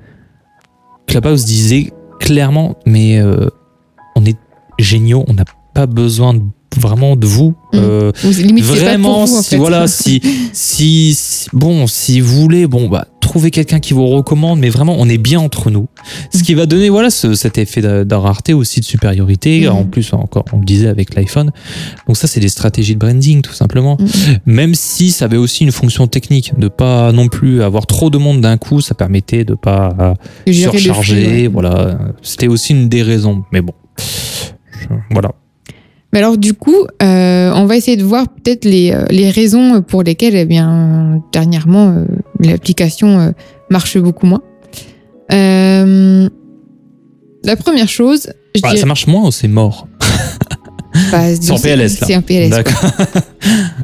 [1.11, 3.49] Clubhouse disait clairement, mais euh,
[4.17, 4.37] on est
[4.79, 5.45] géniaux, on n'a
[5.75, 6.43] pas besoin de-
[6.77, 7.55] vraiment de vous.
[7.73, 7.81] Mhm.
[7.83, 8.13] Euh,
[8.63, 10.21] vraiment pour vous, en si voilà si,
[10.53, 14.97] si si- bon si vous voulez bon bah trouvez quelqu'un qui vous recommande mais vraiment
[14.99, 15.87] on est bien entre nous
[16.35, 19.73] ce qui va donner voilà ce- cet effet de, de rareté aussi de supériorité Mm.
[19.73, 21.51] en plus encore on le disait avec l'iPhone
[22.07, 24.39] donc ça c'est des stratégies de branding tout simplement Mhm.
[24.47, 28.19] même si ça avait aussi une fonction technique de pas non plus avoir trop de
[28.19, 29.95] monde d'un coup ça permettait de pas
[30.49, 31.47] euh, surcharger ouais.
[31.47, 33.75] voilà c'était aussi une des raisons mais bon
[35.11, 35.31] voilà
[36.13, 39.81] Mais alors du coup, euh, on va essayer de voir peut-être les, euh, les raisons
[39.83, 42.05] pour lesquelles, eh bien, dernièrement, euh,
[42.49, 43.31] l'application euh,
[43.71, 44.43] marche beaucoup moins.
[45.33, 46.29] Euh,
[47.45, 49.87] la première chose, je Voilà, dirais- ça marche moins ou c'est mort
[51.13, 52.07] bah, c'est en PLS, là.
[52.07, 52.53] C'est un PLS.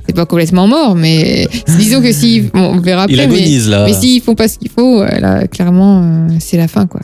[0.07, 1.47] c'est pas complètement mort, mais
[1.79, 3.15] disons que si, bon, on verra après.
[3.15, 3.85] Il mais, agonise là.
[3.87, 7.01] mais s'ils font pas ce qu'il faut, euh, là, clairement, c'est la fin, quoi.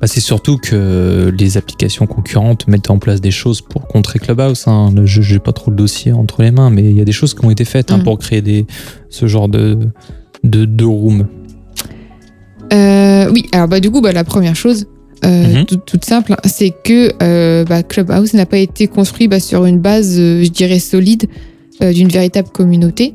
[0.00, 4.64] Bah, c'est surtout que les applications concurrentes mettent en place des choses pour contrer Clubhouse.
[4.68, 4.92] Hein.
[5.04, 7.34] Je n'ai pas trop le dossier entre les mains, mais il y a des choses
[7.34, 8.04] qui ont été faites hein, Mm.
[8.04, 8.66] pour créer des,
[9.08, 9.76] ce genre de,
[10.44, 11.26] de, de room.
[12.72, 14.86] Euh, oui, alors bah, du coup, bah, la première chose,
[15.24, 15.64] euh, Mhm.
[15.66, 19.64] toute, toute simple, hein, c'est que euh, bah, Clubhouse n'a pas été construit bah, sur
[19.64, 21.26] une base, je dirais, solide
[21.80, 23.14] d'une véritable communauté.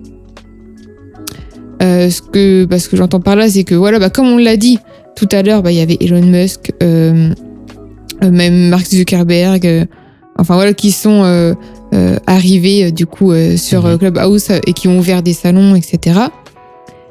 [1.82, 4.56] Ce que, bah, ce que j'entends par là, c'est que, voilà, bah, comme on l'a
[4.58, 4.80] dit
[5.18, 9.88] tout à l'heure, bah, il y avait Elon Musk, même Mark Zuckerberg,
[10.40, 11.56] enfin voilà, qui sont
[12.26, 13.98] arrivés du coup sur Mhm.
[13.98, 16.20] Clubhouse et qui ont ouvert des salons, etc.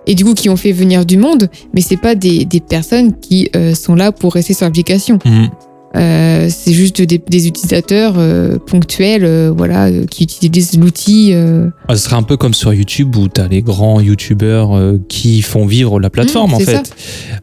[0.07, 3.19] Et du coup, qui ont fait venir du monde, mais c'est pas des, des personnes
[3.19, 5.19] qui euh, sont là pour rester sur l'application.
[5.25, 5.51] Mhm.
[5.95, 11.35] Euh, c'est juste des, des utilisateurs euh, ponctuels, voilà, qui utilisent l'outil.
[11.87, 15.43] Ah, Ce serait un peu comme sur YouTube où tu as les grands YouTubeurs qui
[15.43, 16.95] font vivre la plateforme Mmh, en fait.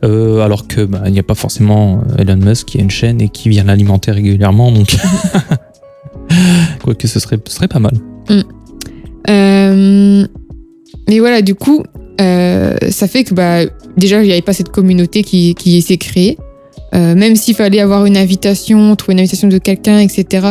[0.02, 3.30] Alors que bah, il n'y a pas forcément Elon Musk qui a une chaîne et
[3.30, 4.72] qui vient l'alimenter régulièrement.
[4.72, 4.98] Donc,
[6.84, 7.94] quoique ce serait, ce serait pas mal.
[9.30, 10.26] Euh,
[11.08, 11.84] mais voilà, du coup,
[12.20, 13.66] euh, ça fait que bah,
[13.98, 16.38] déjà, il n'y avait pas cette communauté qui, qui s'est créée.
[16.96, 20.48] Euh, même s'il fallait avoir une invitation, trouver une invitation de quelqu'un, etc.,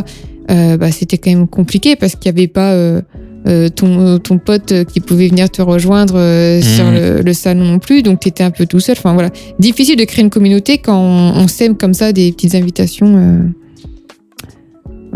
[0.50, 3.02] euh, bah, c'était quand même compliqué parce qu'il n'y avait pas euh,
[3.46, 7.78] euh, ton, ton pote qui pouvait venir te rejoindre euh, sur le, le salon non
[7.78, 8.02] plus.
[8.02, 8.96] Donc, tu étais un peu tout seul.
[8.98, 9.30] Enfin, voilà.
[9.58, 13.38] Difficile de créer une communauté quand on, on sème comme ça des petites invitations euh,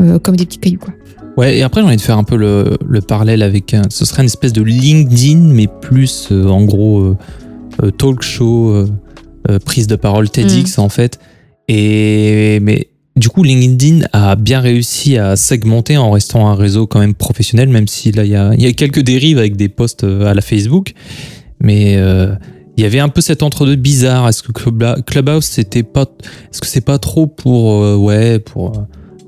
[0.00, 0.94] euh, comme des petits cailloux, quoi.
[1.36, 3.82] Ouais, et après, j'ai envie de faire un peu le, le parallèle avec un.
[3.88, 7.16] Ce serait une espèce de LinkedIn, mais plus euh, en gros euh,
[7.82, 8.86] euh, talk show, euh,
[9.50, 11.18] euh, prise de parole TEDx en fait.
[11.68, 16.98] Et mais du coup, LinkedIn a bien réussi à segmenter en restant un réseau quand
[16.98, 19.68] même professionnel, même si là, il y a, il y a quelques dérives avec des
[19.68, 20.92] posts euh, à la Facebook.
[21.60, 22.34] Mais euh,
[22.76, 24.28] il y avait un peu cet entre-deux bizarre.
[24.28, 24.52] Est-ce que
[25.00, 26.02] Clubhouse, c'était pas.
[26.50, 27.82] Est-ce que c'est pas trop pour.
[27.82, 28.72] euh, ouais, pour.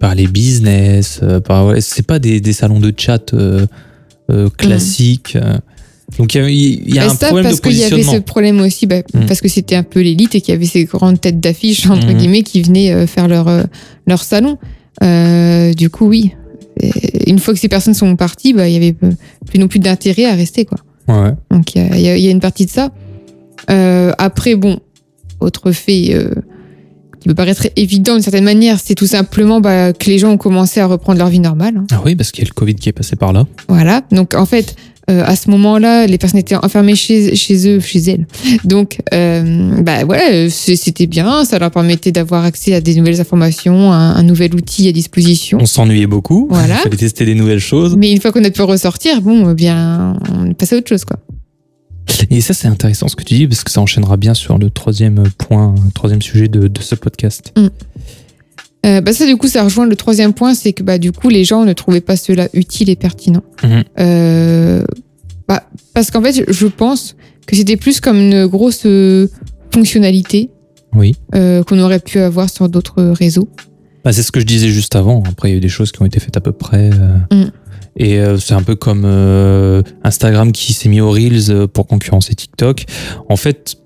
[0.05, 3.67] Euh, parler business, euh, par- ouais, c'est pas des, des salons de chat euh,
[4.31, 5.37] euh, classiques.
[5.37, 5.59] euh.
[6.19, 6.41] Donc il
[6.95, 9.01] y a, y un ça, problème de parce qu'il y avait ce problème aussi, bah,
[9.15, 9.27] Mm.
[9.27, 12.09] parce que c'était un peu l'élite et qu'il y avait ces grandes têtes d'affiche, entre
[12.09, 12.17] Mhm.
[12.19, 13.49] guillemets, qui venaient faire leur,
[14.07, 14.59] leur salon.
[15.03, 16.33] Euh, du coup, oui.
[16.81, 18.93] Et une fois que ces personnes sont parties, bah, il y avait
[19.47, 20.65] plus non plus d'intérêt à rester.
[20.67, 20.79] Quoi.
[21.09, 21.33] Ouais.
[21.51, 22.91] Donc il y a, y une partie de ça.
[23.71, 24.79] Euh, après, bon,
[25.41, 26.29] autre fait euh,
[27.25, 30.37] qui peut paraître évident d'une certaine manière, c'est tout simplement bah, que les gens ont
[30.37, 31.75] commencé à reprendre leur vie normale.
[31.79, 31.87] hein.
[31.91, 33.45] Ah oui, parce qu'il y a le Covid qui est passé par là.
[33.67, 34.03] Voilà.
[34.13, 34.77] Donc en fait,
[35.11, 38.27] euh, à ce moment-là, les personnes étaient enfermées chez, chez eux, chez elles.
[38.65, 41.47] Donc euh, bah voilà, c'était bien.
[41.47, 45.57] Ça leur permettait d'avoir accès à des nouvelles informations, un, un nouvel outil à disposition.
[45.63, 46.47] On s'ennuyait beaucoup.
[46.51, 46.75] Voilà.
[46.81, 47.97] Il fallait tester des nouvelles choses.
[47.97, 50.89] Mais une fois qu'on a pu ressortir, bon, eh bien, on est passé à autre
[50.91, 51.19] chose, quoi.
[52.31, 54.71] Et ça, c'est intéressant ce que tu dis, parce que ça enchaînera bien sur le
[54.71, 57.53] troisième point, troisième sujet de, de ce podcast.
[58.87, 61.31] Euh, bah ça, du coup, ça rejoint le troisième point, c'est que bah du coup,
[61.31, 63.43] les gens ne trouvaient pas cela utile et pertinent.
[63.63, 63.85] Mhm.
[63.99, 64.85] Euh,
[65.49, 65.63] bah,
[65.95, 69.29] parce qu'en fait, je pense que c'était plus comme une grosse euh,
[69.73, 70.51] fonctionnalité
[70.95, 71.17] Oui.
[71.33, 73.49] qu'on aurait pu avoir sur d'autres réseaux.
[74.05, 75.23] Bah, c'est ce que je disais juste avant.
[75.27, 76.91] Après, il y a eu des choses qui ont été faites à peu près.
[76.91, 77.51] Mm.
[77.97, 81.87] Et euh, c'est un peu comme euh, Instagram qui s'est mis aux Reels euh, pour
[81.87, 82.85] concurrencer TikTok.
[83.29, 83.77] En fait,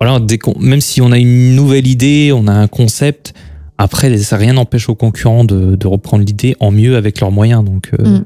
[0.00, 3.34] voilà, dès même si on a une nouvelle idée, on a un concept,
[3.78, 7.64] après, ça rien n'empêche aux concurrents de, de reprendre l'idée en mieux avec leurs moyens.
[7.64, 8.24] Donc, euh, Mm.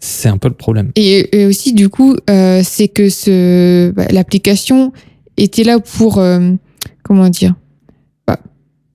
[0.00, 0.90] c'est un peu le problème.
[0.96, 4.92] Et, et aussi, du coup, euh, c'est que ce, bah, l'application
[5.36, 6.52] était là pour, euh,
[7.02, 7.54] comment dire,
[8.26, 8.38] pas,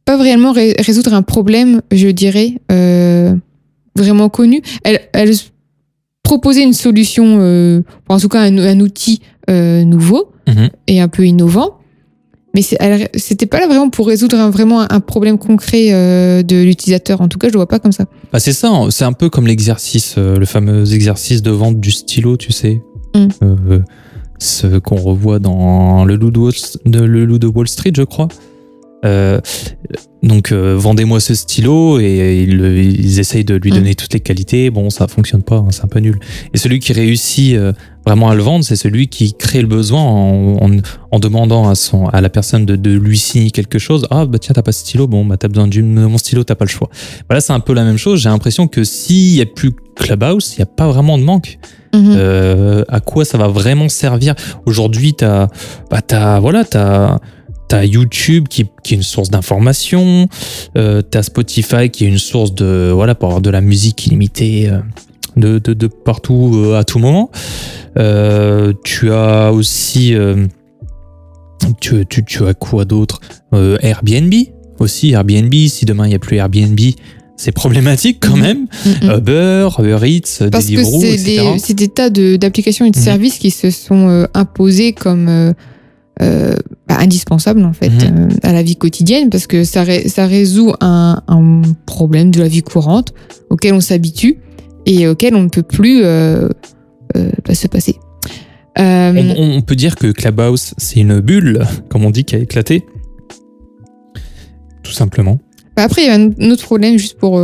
[0.05, 2.55] pas vraiment ré- résoudre un problème, je dirais,
[3.95, 4.61] vraiment connu.
[4.83, 5.31] Elle, elle
[6.29, 10.69] proposait une solution, euh, en tout cas un, un outil euh, nouveau Mhm.
[10.87, 11.75] et un peu innovant.
[12.55, 17.21] Mais c'était pas là vraiment pour résoudre un, vraiment un problème concret euh, de l'utilisateur.
[17.21, 18.05] En tout cas, je le vois pas comme ça.
[18.33, 22.37] Bah, c'est ça, c'est un peu comme l'exercice, le fameux exercice de vente du stylo,
[22.37, 22.81] tu sais.
[23.15, 23.27] Mm.
[24.39, 26.53] Ce qu'on revoit dans le loup de Wall,
[26.85, 28.27] de- le loup de Wall Street, je crois.
[29.05, 29.39] Euh,
[30.21, 32.59] donc, euh, vendez-moi ce stylo et ils,
[32.99, 33.75] ils essayent de lui Mm.
[33.75, 34.69] donner toutes les qualités.
[34.69, 36.19] Bon, ça fonctionne pas, hein, c'est un peu nul.
[36.53, 37.71] Et celui qui réussit euh,
[38.05, 40.69] vraiment à le vendre, c'est celui qui crée le besoin en, en,
[41.11, 44.05] en demandant à, son, à la personne de, de lui signer quelque chose.
[44.11, 46.55] Ah, bah tiens, t'as pas de stylo, bon, bah t'as besoin de mon stylo, t'as
[46.55, 46.89] pas le choix.
[47.29, 48.21] Voilà, c'est un peu la même chose.
[48.21, 51.57] J'ai l'impression que s'il y a plus Clubhouse, il n'y a pas vraiment de manque.
[51.93, 52.13] Mhm.
[52.17, 54.35] Euh, à quoi ça va vraiment servir?
[54.65, 55.47] Aujourd'hui, tu as,
[55.89, 57.19] bah, t'as- voilà, t'as,
[57.69, 60.27] t'as YouTube qui, qui est une source d'information,
[60.77, 64.05] euh, tu as Spotify qui est une source de, voilà, pour avoir de la musique
[64.07, 64.79] illimitée euh,
[65.37, 67.29] de, de, de partout euh, à tout moment.
[67.97, 70.13] Euh, tu as aussi.
[70.15, 70.45] euh,
[71.79, 73.19] tu, tu, tu as quoi d'autre?
[73.53, 74.33] Euh, Airbnb
[74.79, 75.11] aussi.
[75.11, 76.79] Airbnb, si demain il n'y a plus Airbnb,
[77.37, 78.41] c'est problématique quand Mhm.
[78.41, 78.67] même.
[78.85, 79.17] Mm, mm.
[79.17, 81.25] Uber, Uber Eats, Parce Deliveroo, c'est etc.
[81.53, 83.03] des, c'est des tas de- d'applications et de Mhm.
[83.03, 85.27] services qui se sont euh, imposés comme
[86.21, 86.55] euh,
[86.87, 88.29] bah, indispensables en fait Mhm.
[88.31, 92.39] euh, à la vie quotidienne parce que ça, ré- ça résout un, un problème de
[92.41, 93.13] la vie courante
[93.49, 94.37] auquel on s'habitue
[94.85, 96.49] et auquel on ne peut plus euh,
[97.15, 97.95] bah, se passer.
[98.77, 102.85] On, peut dire que Clubhouse, c'est une bulle, comme on dit, qui a éclaté.
[104.83, 105.39] Tout simplement.
[105.75, 107.39] bah, après, il y a un autre problème juste pour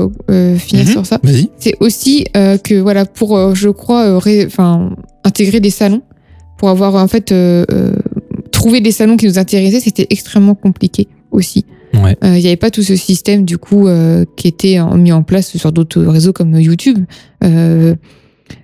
[0.57, 0.91] finir Mhm.
[0.91, 1.19] sur ça.
[1.57, 2.25] C'est aussi
[2.63, 4.47] que voilà pour je crois ré-
[5.23, 6.01] intégrer des salons
[6.57, 7.91] pour avoir en fait euh, euh,
[8.65, 11.65] trouver des salons qui nous intéressaient c'était extrêmement compliqué aussi
[12.04, 12.17] Ouais.
[12.25, 15.23] Euh, il n'y avait pas tout ce système du coup euh, qui était mis en
[15.23, 16.99] place sur d'autres réseaux comme YouTube
[17.43, 17.95] Euh,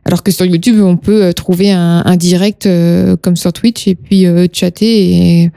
[0.05, 2.67] alors que sur YouTube on peut trouver un, un direct
[3.21, 4.91] comme sur Twitch et puis chatter
[5.43, 5.51] et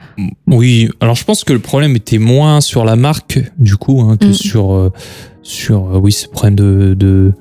[0.47, 4.15] Oui, alors je pense que le problème était moins sur la marque, du coup, hein,
[4.17, 4.33] que Mm.
[4.33, 4.91] sur,
[5.43, 7.33] sur oui, ce problème de, de,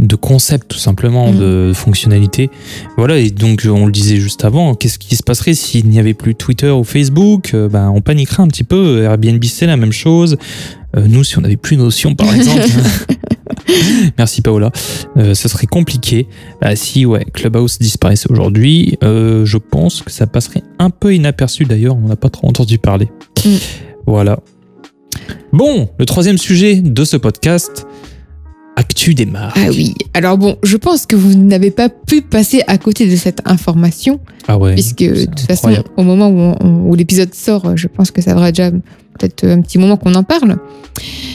[0.00, 1.38] de concept, tout simplement, Mm.
[1.38, 2.50] de fonctionnalité.
[2.96, 6.14] Voilà, et donc on le disait juste avant, qu'est-ce qui se passerait s'il n'y avait
[6.14, 9.02] plus Twitter ou Facebook Euh, ben, On paniquerait un petit peu.
[9.02, 10.36] Airbnb, c'est la même chose.
[10.96, 12.66] Euh, nous, si on n'avait plus Notion, par exemple.
[14.18, 14.70] Merci Paola.
[15.16, 16.26] Euh, ça serait compliqué.
[16.60, 21.64] Bah, si ouais, Clubhouse disparaissait aujourd'hui, euh, je pense que ça passerait un peu inaperçu
[21.64, 23.08] d'ailleurs, on n'a pas trop entendu parler.
[23.44, 23.48] Mm.
[24.06, 24.40] Voilà.
[25.52, 27.86] Bon, le troisième sujet de ce podcast,
[28.76, 29.58] Actu des marques.
[29.60, 33.16] ah oui alors bon je pense que vous n'avez pas pu passer à côté de
[33.16, 34.74] cette information Ah ouais.
[34.74, 38.32] puisque de toute façon, au moment où, on- où l'épisode sort, je pense que ça
[38.32, 40.56] fera déjà peut-être un petit moment qu'on en parle.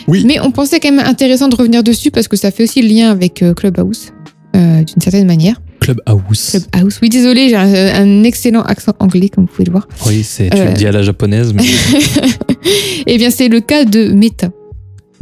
[0.08, 0.24] Oui.
[0.26, 2.88] Mais on pensait quand même intéressant de revenir dessus parce que ça fait aussi le
[2.88, 4.12] lien avec euh, Clubhouse,
[4.56, 5.62] euh, d'une certaine manière.
[5.82, 6.58] Clubhouse.
[6.72, 9.88] Clubhouse, oui, désolé, j'ai un, un excellent accent anglais, comme vous pouvez le voir.
[10.08, 10.66] Oui, c'est, tu Euh.
[10.66, 11.64] le dis à la japonaise, mais
[13.08, 14.50] Eh bien, c'est le cas de Meta.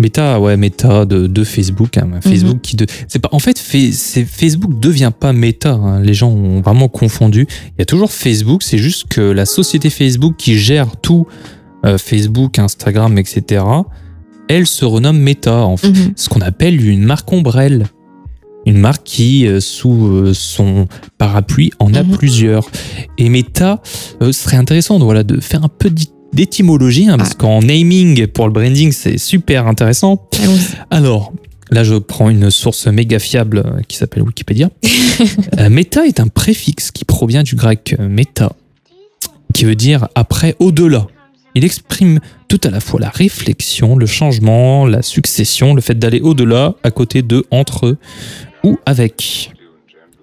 [0.04, 2.62] Meta, ouais, Meta de, de Facebook, hein, Facebook Mhm.
[2.62, 5.72] qui de, c'est pas, en fait, Facebook devient pas Meta.
[5.72, 7.48] hein, les gens ont vraiment confondu.
[7.70, 11.26] Il y a toujours Facebook, c'est juste que la société Facebook qui gère tout,
[11.86, 13.64] euh, Facebook, Instagram, etc.
[14.50, 16.14] Elle se renomme Meta, en fait, Mhm.
[16.18, 17.86] ce qu'on appelle une marque ombrelle.
[18.66, 20.88] Une marque qui, euh, sous euh, son
[21.18, 22.18] parapluie, en a Mhm.
[22.18, 22.70] plusieurs.
[23.18, 23.82] Et Meta,
[24.22, 28.48] ce serait intéressant de, voilà, de faire un d'é- d'étymologie, hein, parce qu'en naming, pour
[28.48, 30.28] le branding, c'est super intéressant.
[30.90, 31.34] Alors,
[31.70, 34.70] là, je prends une source méga fiable euh, qui s'appelle Wikipédia.
[35.60, 38.54] Euh, méta est un préfixe qui provient du grec euh, méta,
[39.54, 41.06] qui veut dire après, au-delà.
[41.54, 46.20] Il exprime tout à la fois la réflexion, le changement, la succession, le fait d'aller
[46.20, 47.98] au-delà, à côté de, entre
[48.64, 49.52] ou avec.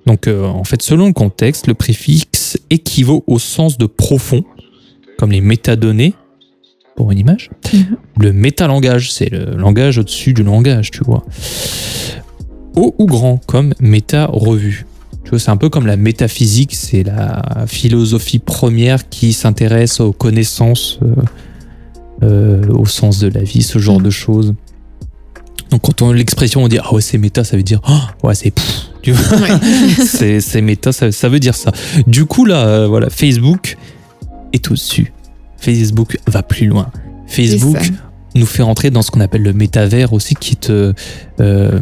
[0.07, 4.45] Donc, euh, en fait, selon le contexte, le préfixe équivaut au sens de profond,
[5.21, 6.15] comme les métadonnées
[6.97, 7.51] pour une image.
[7.75, 7.97] Mhm.
[8.21, 11.25] Le métalangage, c'est le langage au-dessus du langage, tu vois.
[12.75, 14.87] Haut ou grand, comme méta-revue.
[15.25, 20.13] Tu vois, c'est un peu comme la métaphysique, c'est la philosophie première qui s'intéresse aux
[20.13, 21.15] connaissances, euh,
[22.23, 24.05] euh, au sens de la vie, ce genre Mhm.
[24.07, 24.55] de choses.
[25.71, 28.35] Donc quand on l'expression on dit ah ouais c'est méta, ça veut dire ah ouais
[28.35, 28.53] c'est
[29.03, 29.49] tu vois Ouais.
[30.05, 31.71] c'est c'est méta, ça, ça veut dire ça.
[32.09, 33.77] Du coup, là, euh, voilà, Facebook
[34.53, 35.13] est au-dessus.
[35.57, 36.91] Facebook va plus loin.
[37.27, 37.91] Facebook ça.
[38.35, 40.93] nous fait rentrer dans ce qu'on appelle le métavers aussi, qui est euh,
[41.41, 41.79] euh,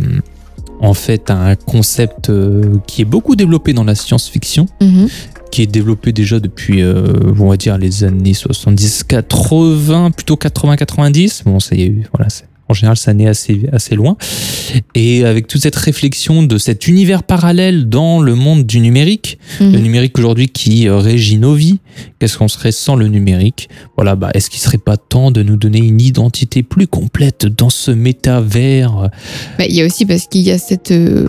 [0.80, 5.08] en fait un concept euh, qui est beaucoup développé dans la science-fiction, Mhm.
[5.50, 11.42] qui est développé déjà depuis, euh, on va dire, les années 70-80, plutôt 80-90.
[11.44, 14.16] Bon, c'est voilà, c'est- en général, ça naît assez, assez loin.
[14.94, 19.66] Et avec toute cette réflexion de cet univers parallèle dans le monde du numérique, le
[19.68, 19.80] Mhm.
[19.82, 21.78] numérique aujourd'hui qui régit nos vies,
[22.18, 23.68] qu'est-ce qu'on serait sans le numérique?
[23.96, 27.70] Voilà, bah, est-ce qu'il serait pas temps de nous donner une identité plus complète dans
[27.70, 29.08] ce métavers?
[29.58, 31.26] Bah, il y a aussi parce qu'il y a cette, euh,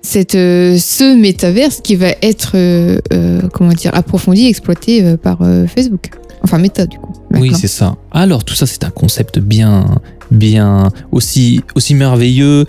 [0.00, 5.38] cette, euh, ce métaverse qui va être euh, euh, comment dire, approfondi, exploité par
[5.74, 6.10] Facebook.
[6.42, 7.12] Enfin, Meta, du coup.
[7.34, 7.96] Oui, c'est ça.
[8.10, 9.86] Alors, tout ça, c'est un concept bien,
[10.30, 12.66] bien aussi, aussi merveilleux,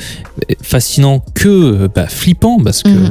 [0.61, 3.09] fascinant que bah, flippant, parce que Mhm.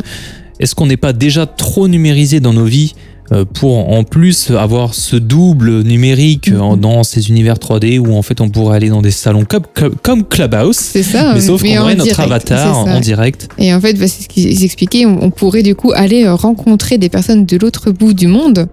[0.60, 2.94] est-ce qu'on n'est pas déjà trop numérisé dans nos vies
[3.30, 6.80] euh, pour en plus avoir ce double numérique euh, Mhm.
[6.80, 9.62] dans ces univers 3D où en fait on pourrait aller dans des salons comme,
[10.02, 11.32] comme, Clubhouse C'est ça.
[11.32, 12.20] mais sauf qu'on aurait notre direct,
[12.50, 15.06] avatar en direct Et en fait, bah, c'est ce qu'ils expliquaient.
[15.06, 18.66] On, on pourrait du coup aller euh, rencontrer des personnes de l'autre bout du monde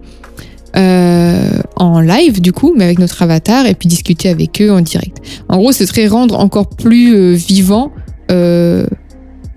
[0.76, 4.80] euh, en live, du coup, mais avec notre avatar, et puis discuter avec eux en
[4.80, 5.18] direct.
[5.48, 7.90] En gros, ce serait rendre encore plus euh, vivant
[8.30, 8.86] euh,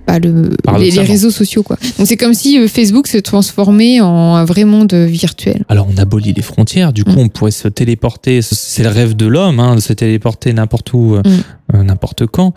[0.08, 0.50] bah, le,
[0.80, 1.64] les, réseaux sociaux.
[1.64, 1.78] Quoi.
[1.98, 5.64] Donc c'est comme si Facebook se transformait en un vrai monde virtuel.
[5.70, 7.20] Alors on abolit les frontières, du coup Mm.
[7.20, 11.16] on pourrait se téléporter, c'est le rêve de l'homme, hein, de se téléporter n'importe où,
[11.16, 11.84] Mm.
[11.84, 12.54] n'importe quand,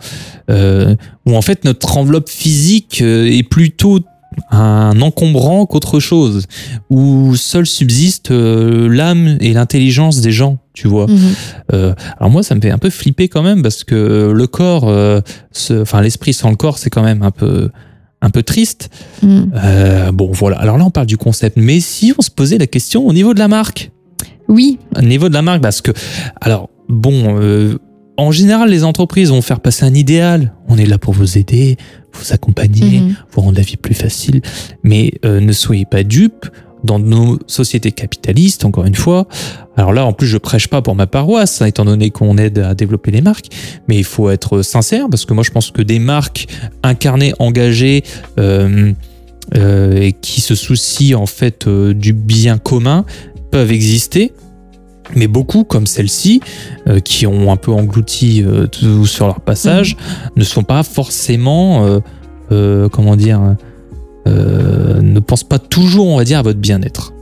[0.49, 3.99] où en fait notre enveloppe physique est plutôt
[4.51, 6.45] un encombrant qu'autre chose,
[6.89, 11.07] où seul subsiste euh, l'âme et l'intelligence des gens, tu vois.
[11.07, 11.17] Mhm.
[11.73, 14.87] Euh, alors moi, ça me fait un peu flipper quand même parce que le corps,
[14.87, 15.21] euh,
[15.71, 17.69] enfin l'esprit sans le corps, c'est quand même un peu,
[18.21, 18.89] un peu triste.
[19.23, 19.51] Mhm.
[20.13, 20.57] Bon, voilà.
[20.57, 23.33] Alors là, on parle du concept, mais si on se posait la question au niveau
[23.33, 23.91] de la marque,
[24.47, 25.91] Oui, au niveau de la marque, parce que,
[26.39, 27.77] alors bon.
[28.17, 30.53] en général, les entreprises vont faire passer un idéal.
[30.67, 31.77] On est là pour vous aider,
[32.17, 33.15] vous accompagner, Mhm.
[33.31, 34.41] vous rendre la vie plus facile.
[34.83, 36.45] Mais euh, ne soyez pas dupes
[36.83, 39.27] dans nos sociétés capitalistes, encore une fois.
[39.77, 42.59] Alors là, en plus, je prêche pas pour ma paroisse, hein, étant donné qu'on aide
[42.59, 43.47] à développer les marques.
[43.87, 46.47] Mais il faut être sincère, parce que moi, je pense que des marques
[46.83, 48.03] incarnées, engagées,
[48.39, 48.93] euh,
[49.55, 53.05] euh, et qui se soucient en fait euh, du bien commun
[53.51, 54.33] peuvent exister.
[55.15, 56.41] Mais beaucoup, comme celle-ci,
[56.87, 59.97] euh, qui ont un peu englouti euh, tout sur leur passage,
[60.35, 61.99] ne sont pas forcément,
[62.51, 63.55] euh, comment dire,
[64.25, 67.13] ne pensent pas toujours, on va dire, à votre bien-être.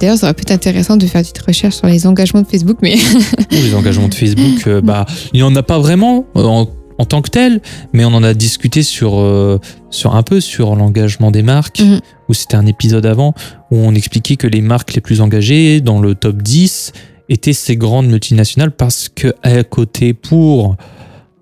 [0.00, 2.46] d'ailleurs, ça aurait pu être intéressant de faire une petite recherche sur les engagements de
[2.46, 6.66] Facebook, mais Ou les engagements de Facebook, bah, il n'y en a pas vraiment en,
[6.98, 7.60] en tant que tel,
[7.92, 9.58] mais on en a discuté sur, euh,
[9.90, 12.00] sur un peu sur l'engagement des marques, Mhm.
[12.28, 13.34] où c'était un épisode avant,
[13.70, 16.92] où on expliquait que les marques les plus engagées dans le top 10
[17.28, 20.76] étaient ces grandes multinationales parce que à côté pour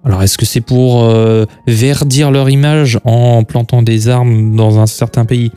[0.05, 4.87] alors est-ce que c'est pour euh, verdir leur image en plantant des armes dans un
[4.87, 5.51] certain pays?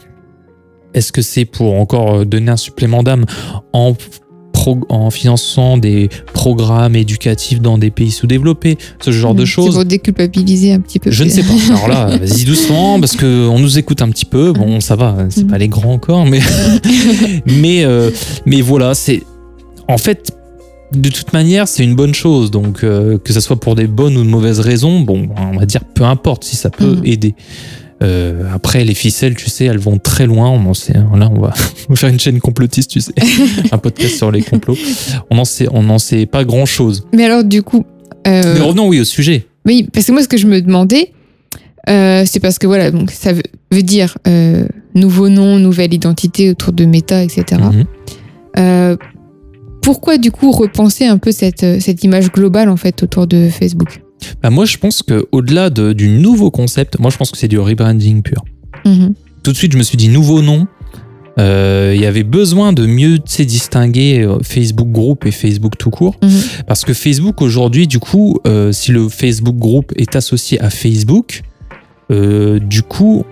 [0.93, 3.25] Est-ce que c'est pour encore euh, donner un supplément d'âme
[3.71, 3.93] en
[4.63, 9.43] pro- en finançant des programmes éducatifs dans des pays sous-développés, ce genre de.
[9.45, 9.75] C'est choses.
[9.75, 11.11] pour déculpabiliser un petit peu.
[11.11, 11.53] Je ne sais pas.
[11.69, 14.53] Alors là, vas-y doucement, parce que on nous écoute un petit peu.
[14.53, 16.39] Bon, ça va, c'est pas les grands encore, mais
[17.45, 18.09] mais euh,
[18.45, 19.23] mais voilà, c'est
[19.87, 20.31] en fait
[20.93, 22.51] de toute manière, c'est une bonne chose.
[22.51, 25.65] Donc euh, que ça soit pour des bonnes ou de mauvaises raisons, bon, on va
[25.65, 27.05] dire peu importe si ça peut Mhm.
[27.05, 27.35] aider.
[28.03, 30.49] Euh, après, les ficelles, tu sais, elles vont très loin.
[30.49, 30.97] On en sait.
[30.97, 31.09] hein.
[31.17, 31.53] Là, on va
[31.95, 33.13] faire une chaîne complotiste, tu sais,
[33.71, 34.75] un podcast sur les complots.
[35.29, 37.05] On en sait, on n'en sait pas grand chose.
[37.13, 37.85] Mais alors, du coup.
[38.27, 39.47] euh, Mais revenons, oui, au sujet.
[39.65, 41.11] Oui, parce que moi, ce que je me demandais,
[41.89, 44.17] euh, c'est parce que voilà, donc ça veut, veut dire
[44.93, 47.61] nouveau nom, nouvelle identité autour de Meta, etc.
[48.57, 48.97] Mhm.
[49.81, 54.01] Pourquoi du coup repenser un peu cette, cette image globale en fait autour de Facebook?
[54.41, 57.47] Bah, moi, je pense que au-delà de- du nouveau concept, moi, je pense que c'est
[57.47, 58.43] du rebranding pur.
[58.85, 59.13] Mhm.
[59.43, 60.67] Tout de suite, je me suis dit nouveau nom.
[61.39, 66.15] Euh, Il y avait besoin de mieux distinguer euh, Facebook Group et Facebook tout court.
[66.21, 66.29] Mhm.
[66.67, 71.41] Parce que Facebook, aujourd'hui, du coup, euh, si le Facebook Group est associé à Facebook,
[72.11, 73.23] euh, du coup,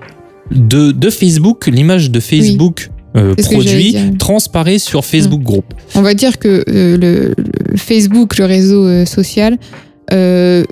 [0.51, 5.65] de, de Facebook, l'image de Facebook euh, produit transparaît sur Facebook Group.
[5.95, 7.35] On va dire que euh, le,
[7.69, 9.57] le Facebook, le réseau euh, social,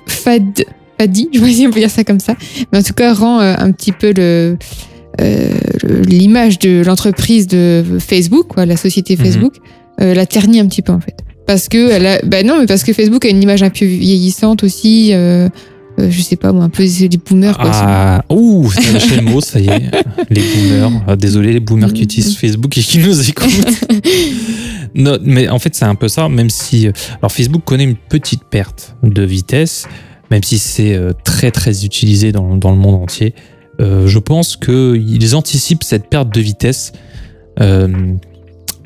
[0.06, 0.64] fad,
[0.98, 2.34] fadi, je vois si on peut dire ça comme ça,
[2.72, 4.56] mais en tout cas rend euh, un petit peu le
[5.20, 5.50] euh,
[6.06, 9.24] l'image de l'entreprise de Facebook, quoi, la société Mhm.
[9.24, 9.54] Facebook,
[10.00, 11.16] euh, la ternit un petit peu en fait.
[11.46, 13.84] Parce que elle a, bah non, mais parce que Facebook a une image un peu
[13.84, 15.10] vieillissante aussi.
[15.12, 15.48] euh,
[16.00, 17.70] euh, je sais pas moi, un peu des boomers quoi.
[17.72, 19.90] Ah, ouh, c'est lâché le mot, ça y est.
[20.30, 21.02] Les boomers.
[21.06, 22.04] Ah, désolé, les boomers qui Mhm.
[22.04, 23.84] utilisent Facebook et qui nous écoutent.
[24.94, 26.86] non, mais en fait, c'est un peu ça, même si.
[26.88, 29.86] euh, Alors, Facebook connaît une petite perte de vitesse,
[30.30, 33.34] même si c'est euh, très, très utilisé dans, dans le monde entier.
[33.80, 36.92] Euh, je pense qu'ils anticipent cette perte de vitesse.
[37.60, 37.88] euh,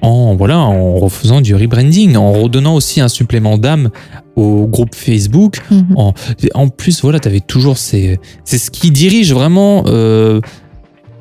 [0.02, 3.90] en, voilà, en refaisant du rebranding, en redonnant aussi un supplément d'âme
[4.36, 5.86] au groupe Facebook, Mhm.
[5.96, 6.12] en,
[6.54, 8.18] en plus, voilà, tu avais toujours ces.
[8.44, 9.84] C'est ce qui dirige vraiment.
[9.86, 10.40] euh,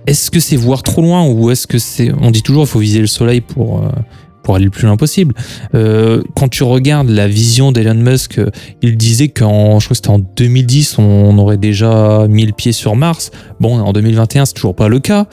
[0.06, 2.12] est-ce que c'est voir trop loin ou est-ce que c'est.
[2.20, 3.90] On dit toujours il faut viser le soleil pour, euh,
[4.44, 5.34] pour aller le plus loin possible.
[5.74, 8.50] Euh, quand tu regardes la vision d'Elon Musk, euh,
[8.82, 9.80] il disait qu'en.
[9.80, 13.32] Je crois que c'était en 2010, on aurait déjà mis le pied sur Mars.
[13.60, 15.28] Bon, en 2021, c'est toujours pas le cas.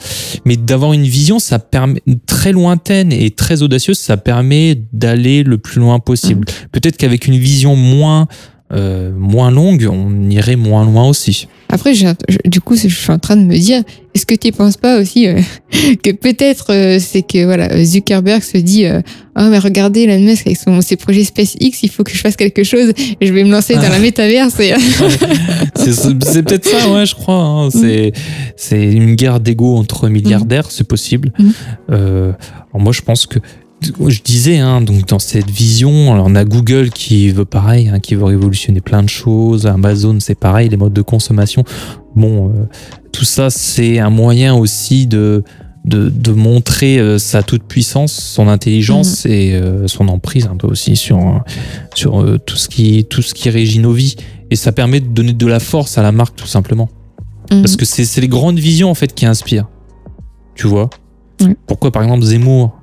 [0.45, 2.01] Mais d'avoir une vision, ça permet.
[2.25, 6.45] très lointaine et très audacieuse, ça permet d'aller le plus loin possible.
[6.71, 8.27] Peut-être qu'avec une vision moins.
[8.73, 11.47] Euh, moins longue, on irait moins loin aussi.
[11.69, 12.05] Après, je-
[12.45, 13.81] du coup, je suis en train de me dire,
[14.13, 15.39] est-ce que tu ne penses pas aussi euh,
[16.03, 20.57] que peut-être euh, c'est que voilà, Zuckerberg se dit, ah mais regardez Elon Musk avec
[20.57, 22.91] son, ses projets SpaceX, il faut que je fasse quelque chose,
[23.21, 24.59] et je vais me lancer dans la métaverse.
[24.59, 24.73] Et,
[25.75, 27.35] C'est peut-être ça, ouais, je crois.
[27.43, 27.69] hein.
[27.71, 28.11] C'est
[28.55, 31.31] c'est une guerre d'ego entre milliardaires, c'est possible.
[31.89, 32.35] Alors
[32.75, 33.39] moi, je pense que
[33.81, 37.99] je disais, hein, donc dans cette vision, alors on a Google qui veut pareil, hein,
[37.99, 39.65] qui veut révolutionner plein de choses.
[39.65, 41.63] Amazon, c'est pareil, les modes de consommation.
[42.15, 42.67] bon, euh,
[43.11, 45.43] tout ça, c'est un moyen aussi de,
[45.83, 50.67] de, de montrer euh, sa toute puissance, son intelligence et euh, son emprise un peu
[50.67, 51.43] aussi sur,
[51.95, 54.15] sur tout, ce qui, tout ce qui régit nos vies.
[54.51, 56.89] Et ça permet de donner de la force à la marque, tout simplement.
[57.51, 57.61] Mhm.
[57.61, 59.67] Parce que c'est c'est les grandes visions en fait qui inspirent.
[60.55, 60.89] Tu vois?
[61.65, 62.80] Pourquoi par exemple Zemmour?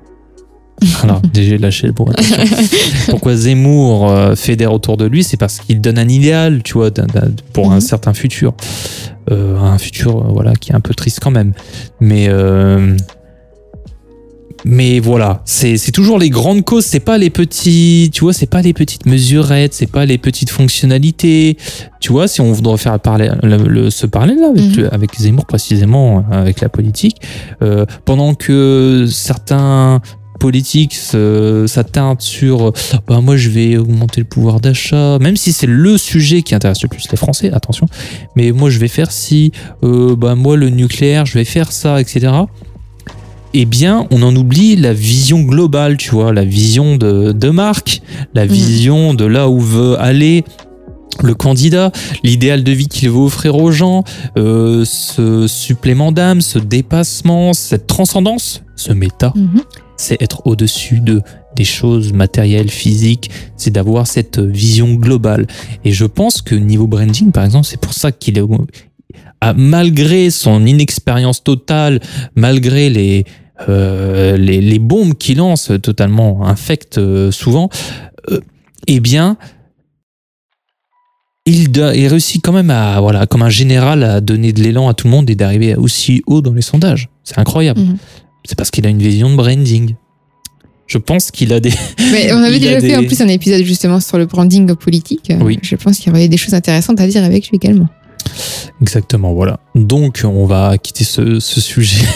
[1.02, 2.14] Alors, j'ai lâché attention.
[3.10, 6.90] Pourquoi Zemmour euh, fédère autour de lui C'est parce qu'il donne un idéal, tu vois,
[6.90, 7.80] d'un- d'un- pour un Mhm.
[7.80, 8.54] certain futur.
[9.30, 11.52] Euh, un futur, euh, voilà, qui est un peu triste quand même.
[12.00, 12.26] Mais.
[12.28, 12.96] euh,
[14.64, 18.50] mais voilà, c'est c'est toujours les grandes causes, c'est pas les petits, tu vois, c'est
[18.50, 21.56] pas les petites mesurettes, c'est pas les petites fonctionnalités.
[22.00, 24.88] Tu vois, si on voudrait faire parler, le, le- ce parallèle-là avec, Mhm.
[24.90, 27.18] avec Zemmour précisément, avec la politique,
[27.62, 30.00] euh, pendant que certains
[30.38, 32.72] politiques se- s'attardent sur
[33.06, 36.82] bah moi je vais augmenter le pouvoir d'achat même si c'est le sujet qui intéresse
[36.82, 37.86] le plus les Français attention
[38.36, 42.00] mais moi je vais faire si euh, bah moi le nucléaire je vais faire ça
[42.00, 42.28] etc
[43.54, 48.02] eh bien, on en oublie la vision globale, tu vois, la vision de, de marque,
[48.34, 48.52] la Mhm.
[48.52, 50.44] vision de là où veut aller
[51.22, 51.90] le candidat,
[52.22, 54.04] l'idéal de vie qu'il veut offrir aux gens,
[54.36, 59.62] euh, ce supplément d'âme, ce dépassement, cette transcendance, ce méta, Mhm.
[59.98, 61.20] C'est être au-dessus de
[61.54, 65.46] des choses matérielles, physiques, c'est d'avoir cette vision globale.
[65.84, 68.44] Et je pense que niveau branding, par exemple, c'est pour ça qu'il est
[69.56, 72.00] malgré son inexpérience totale,
[72.34, 73.24] malgré les
[73.68, 77.68] euh, les, les bombes qu'il lance totalement infectes euh, souvent,
[78.30, 78.38] euh,
[78.86, 79.36] eh bien,
[81.44, 84.94] il, il réussit quand même à, voilà, comme un général, à donner de l'élan à
[84.94, 87.08] tout le monde et d'arriver aussi haut dans les sondages.
[87.24, 87.80] C'est incroyable.
[87.80, 87.96] Mhm.
[88.48, 89.94] C'est parce qu'il a une vision de branding.
[90.86, 91.70] Je pense qu'il a des.
[92.12, 95.30] Mais on avait déjà fait des- en plus un épisode justement sur le branding politique.
[95.42, 95.58] Oui.
[95.60, 97.88] Je pense qu'il y aurait des choses intéressantes à dire avec lui également.
[98.80, 99.60] Exactement, voilà.
[99.74, 102.06] Donc, on va quitter ce, ce sujet.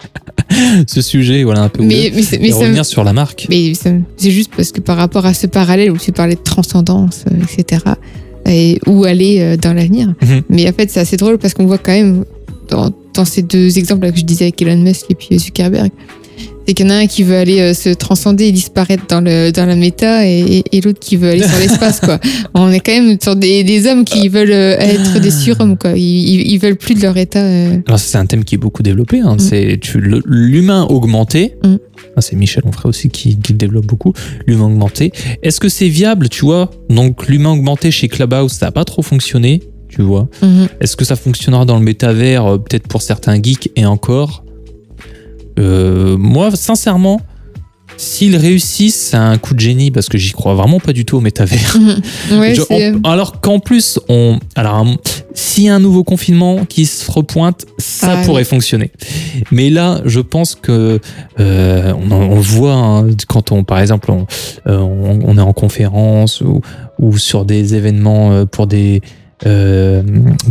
[0.86, 1.82] ce sujet, voilà, un peu.
[1.82, 3.46] Mais, mais, c'est- mais et ça me- revenir sur la marque.
[3.50, 6.40] mais me- c'est juste parce que par rapport à ce parallèle où tu parlais de
[6.42, 7.82] transcendance, euh, etc.,
[8.48, 10.14] et où aller euh, dans l'avenir.
[10.22, 10.42] Mhm.
[10.48, 12.24] Mais en fait, c'est assez drôle parce qu'on voit quand même
[12.70, 15.90] dans, dans ces deux exemples là que je disais avec Elon Musk et puis Zuckerberg,
[16.68, 19.20] c'est qu'il y en a un qui veut aller euh, se transcender et disparaître dans,
[19.20, 22.00] le, dans la méta et, l'autre qui veut aller sur l'espace.
[22.00, 22.18] quoi.
[22.54, 25.76] On est quand même sur des, des hommes qui veulent euh, être des surhommes.
[25.78, 25.92] Quoi.
[25.96, 27.38] Ils, ils, veulent plus de leur état.
[27.38, 27.76] euh.
[27.86, 29.20] Alors, c'est un thème qui est beaucoup développé.
[29.20, 29.36] hein.
[29.38, 31.54] C'est tu- le- l'humain augmenté.
[31.64, 31.76] Mm.
[32.16, 34.12] Ah, c'est Michel Onfray aussi qui, qui le développe beaucoup.
[34.48, 35.12] L'humain augmenté.
[35.44, 36.70] Est-ce que c'est viable, tu vois?
[36.90, 39.62] Donc, l'humain augmenté chez Clubhouse, ça n'a pas trop fonctionné,
[39.96, 40.28] tu vois.
[40.42, 40.68] Mhm.
[40.80, 44.44] Est-ce que ça fonctionnera dans le métavers, euh, peut-être pour certains geeks et encore?
[45.58, 47.20] Euh, Moi, sincèrement,
[47.96, 51.16] s'ils réussissent, c'est un coup de génie parce que j'y crois vraiment pas du tout
[51.16, 51.76] au métavers.
[51.80, 51.96] Mhm.
[52.40, 54.96] Ouais, Je- c'est- on- alors qu'en plus, on, alors un-
[55.32, 58.90] s'il y a un nouveau confinement qui se repointe, ça Ah, pourrait fonctionner.
[59.50, 61.00] Mais là, je pense que
[61.40, 64.26] euh, on, on le voit hein, quand on, par exemple, on,
[64.66, 66.60] euh, on, on est en conférence ou,
[66.98, 69.00] ou sur des événements pour des
[69.44, 70.02] euh,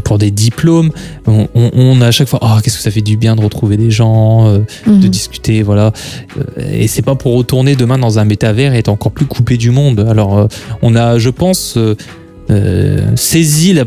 [0.04, 0.92] pour des diplômes,
[1.26, 3.42] on, on- on a à chaque fois, oh, qu'est-ce que ça fait du bien de
[3.42, 5.10] retrouver des gens, euh, de Mhm.
[5.10, 5.92] discuter, voilà.
[6.38, 9.58] Euh, Et c'est pas pour retourner demain dans un métavers et être encore plus coupé
[9.58, 10.06] du monde.
[10.08, 10.48] Alors,
[10.84, 11.78] on a, je pense,
[13.16, 13.86] saisi la,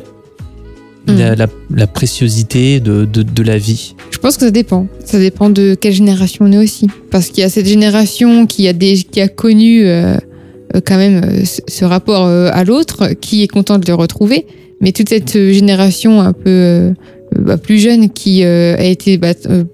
[1.07, 3.95] la, la- la préciosité de, de, de la vie.
[4.11, 4.87] Je pense que ça dépend.
[5.05, 6.89] Ça dépend de quelle génération on est aussi.
[7.11, 10.17] Parce qu'il y a cette génération qui a, des, qui a connu euh,
[10.85, 14.47] quand même euh, ce, rapport euh, à l'autre, qui est content de le retrouver.
[14.81, 16.91] Mais toute cette euh, génération un peu euh,
[17.39, 19.64] bah, plus jeune qui euh, a été bah, euh,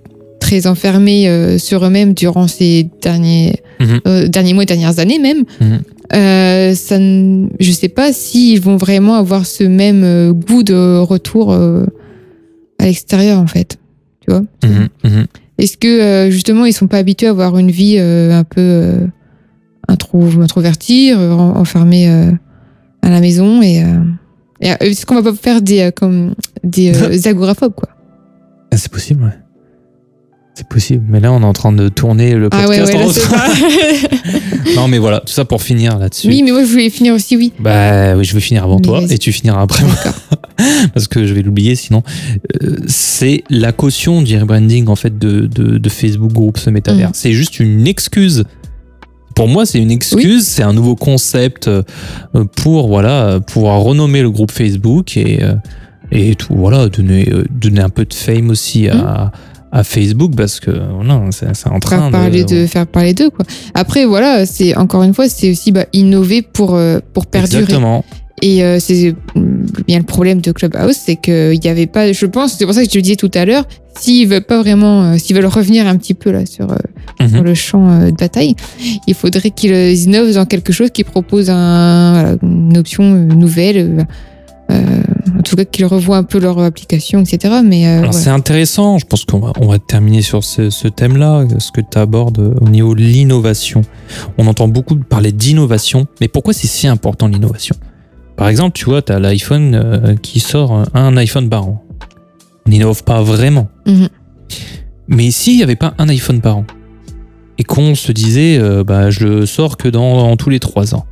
[0.40, 4.00] très enfermée euh, sur eux-mêmes durant ces derniers, Mhm.
[4.06, 5.80] euh, derniers mois et dernières années même, Mhm.
[6.14, 10.98] euh, ça, ne- je sais pas s'ils vont vraiment avoir ce même euh, goût de
[10.98, 11.84] retour euh,
[12.78, 13.78] à l'extérieur en fait.
[14.20, 14.42] Tu vois?
[14.64, 15.26] Mhm,
[15.58, 18.60] est-ce que euh, justement ils sont pas habitués à avoir une vie euh, un peu
[18.60, 18.94] euh,
[19.88, 22.30] intro- introvertie, euh, en- enfermée euh,
[23.02, 23.86] à la maison et, euh,
[24.60, 26.92] et, est-ce qu'on va pas faire des comme des
[27.26, 27.88] agoraphobes quoi?
[28.72, 29.30] Ah, c'est possible, ouais.
[30.56, 31.04] C'est possible.
[31.08, 33.18] Mais là, on est en train de tourner le Ah ouais podcast.
[33.18, 36.28] ouais là, pas- non, mais voilà, tout ça pour finir là-dessus.
[36.28, 38.82] oui mais moi je voulais finir aussi oui Bah oui, je vais finir avant Mais
[38.82, 39.94] toi et tu finiras après moi
[40.94, 42.04] parce que je vais l'oublier sinon.
[42.62, 47.08] Euh, c'est la caution du rebranding en fait de, de, de Facebook Group, ce métavers.
[47.08, 47.14] Mhm.
[47.14, 48.44] C'est juste une excuse.
[49.34, 51.82] Pour moi, c'est une excuse, c'est un nouveau concept euh,
[52.56, 55.54] pour voilà pouvoir renommer le groupe Facebook et euh,
[56.12, 59.32] et tout voilà donner euh, donner un peu de fame aussi à,
[59.72, 63.44] à Facebook parce que voilà, c'est en train faire parler de faire parler d'eux quoi.
[63.74, 67.62] Après voilà c'est encore une fois c'est aussi bah, innover pour euh, pour perdurer.
[67.62, 68.04] Exactement.
[68.46, 69.14] Et euh, c'est
[69.86, 72.84] bien le problème de Clubhouse, c'est qu'il n'y avait pas, je pense, c'est pour ça
[72.84, 73.64] que je le disais tout à l'heure,
[73.98, 76.76] s'ils veulent pas vraiment, euh, s'ils veulent revenir un petit peu là sur, euh,
[77.20, 77.28] Mhm.
[77.30, 78.54] sur le champ euh, de bataille,
[79.06, 83.24] il faudrait qu'ils euh, innovent dans quelque chose qui propose un, voilà, une option euh,
[83.24, 85.02] nouvelle, euh, euh,
[85.38, 87.60] en tout cas qu'ils revoient un peu leur application, etc.
[87.64, 88.12] Mais euh, ouais.
[88.12, 91.80] c'est intéressant, je pense qu'on va, on va terminer sur ce, ce thème-là, ce que
[91.80, 93.80] tu abordes euh, au niveau de l'innovation.
[94.36, 97.74] On entend beaucoup parler d'innovation, mais pourquoi c'est si important l'innovation?
[98.36, 101.84] Par exemple, tu vois, tu as l'iPhone euh, qui sort euh, un iPhone par an.
[102.66, 103.68] On n'innove pas vraiment.
[103.86, 104.08] Mhm.
[105.08, 106.64] Mais s'il n'y avait pas un iPhone par an,
[107.58, 110.94] et qu'on se disait, euh, bah, je le sors que dans, dans tous les trois
[110.94, 111.06] ans,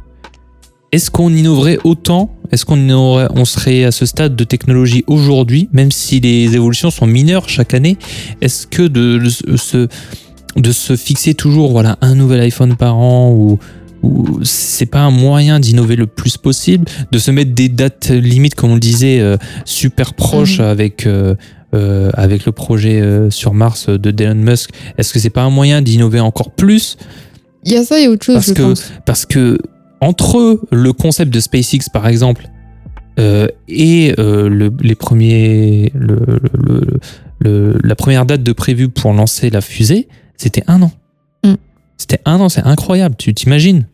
[0.91, 2.35] est-ce qu'on innoverait autant?
[2.51, 7.07] Est-ce qu'on on serait à ce stade de technologie aujourd'hui, même si les évolutions sont
[7.07, 7.97] mineures chaque année?
[8.43, 9.89] Est-ce que de, de se,
[10.57, 13.59] de se fixer toujours voilà, un nouvel iPhone par an ou,
[14.43, 18.71] c'est pas un moyen d'innover le plus possible, de se mettre des dates limites, comme
[18.73, 20.65] on le disait, euh, super proches Mhm.
[20.67, 21.35] avec, euh,
[21.75, 25.83] euh, avec le projet sur Mars de Elon Musk Est-ce que c'est pas un moyen
[25.83, 26.97] d'innover encore plus?
[27.65, 28.93] Il y a ça et autre chose, parce je que- pense.
[29.07, 29.59] parce que
[30.01, 32.49] entre le concept de SpaceX par exemple
[33.21, 36.41] euh, et euh, le- les premiers le-
[37.41, 40.91] le- la première date de prévue pour lancer la fusée c'était un an
[41.45, 41.55] Mm.
[41.99, 43.85] c'était un an c'est incroyable tu t'imagines?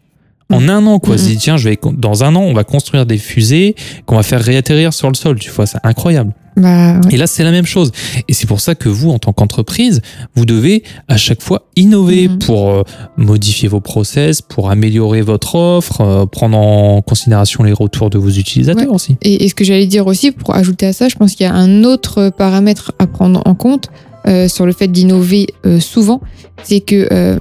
[0.51, 1.19] En un an quoi Mm.
[1.19, 3.75] c'est tiens je vais dans un an on va construire des fusées
[4.07, 7.15] qu'on va faire réatterrir sur le sol tu vois c'est incroyable Bah, ouais.
[7.15, 7.93] et là, c'est la même chose.
[8.27, 10.01] Et c'est pour ça que vous, en tant qu'entreprise,
[10.35, 12.39] vous devez à chaque fois innover Mhm.
[12.41, 12.83] pour euh,
[13.17, 18.31] modifier vos process, pour améliorer votre offre, euh, prendre en considération les retours de vos
[18.31, 19.17] utilisateurs aussi.
[19.23, 21.49] Et, et ce que j'allais dire aussi, pour ajouter à ça, je pense qu'il y
[21.49, 23.89] a un autre paramètre à prendre en compte
[24.27, 26.21] euh, sur le fait d'innover euh, souvent,
[26.65, 27.39] c'est que euh,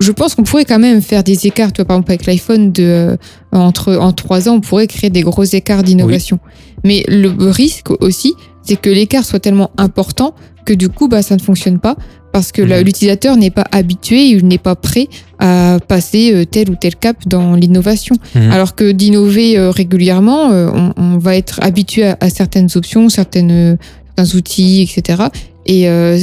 [0.00, 1.72] je pense qu'on pourrait quand même faire des écarts.
[1.72, 3.16] Toi, par exemple, avec l'iPhone, de, euh,
[3.52, 6.38] entre en trois ans, on pourrait créer des gros écarts d'innovation.
[6.84, 10.34] Mais le risque aussi, c'est que l'écart soit tellement important
[10.64, 11.96] que du coup, bah, ça ne fonctionne pas
[12.32, 12.84] parce que Mhm.
[12.84, 17.16] l'utilisateur n'est pas habitué, il n'est pas prêt à passer euh, tel ou tel cap
[17.26, 18.14] dans l'innovation.
[18.34, 18.50] Mhm.
[18.52, 23.76] Alors que d'innover euh, régulièrement, on, on va être habitué à, à certaines options, certaines,
[24.16, 25.24] certains outils, etc.
[25.66, 26.18] Et euh,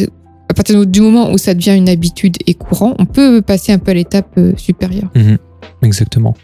[0.58, 3.92] partir du moment où ça devient une habitude et courant, on peut passer un peu
[3.92, 5.10] à l'étape euh, supérieure.
[5.16, 5.38] Mhm.
[5.84, 6.36] Exactement.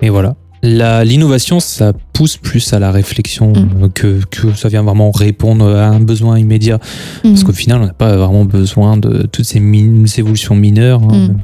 [0.00, 0.36] Et voilà.
[0.62, 3.68] L'innovation, ça pousse plus à la réflexion Mhm.
[3.82, 6.78] euh, que, que ça vient vraiment répondre à un besoin immédiat.
[7.22, 7.44] Parce Mhm.
[7.44, 9.58] qu'au final, on n'a pas vraiment besoin de toutes ces
[10.18, 11.02] évolutions mineures.
[11.02, 11.36] hein.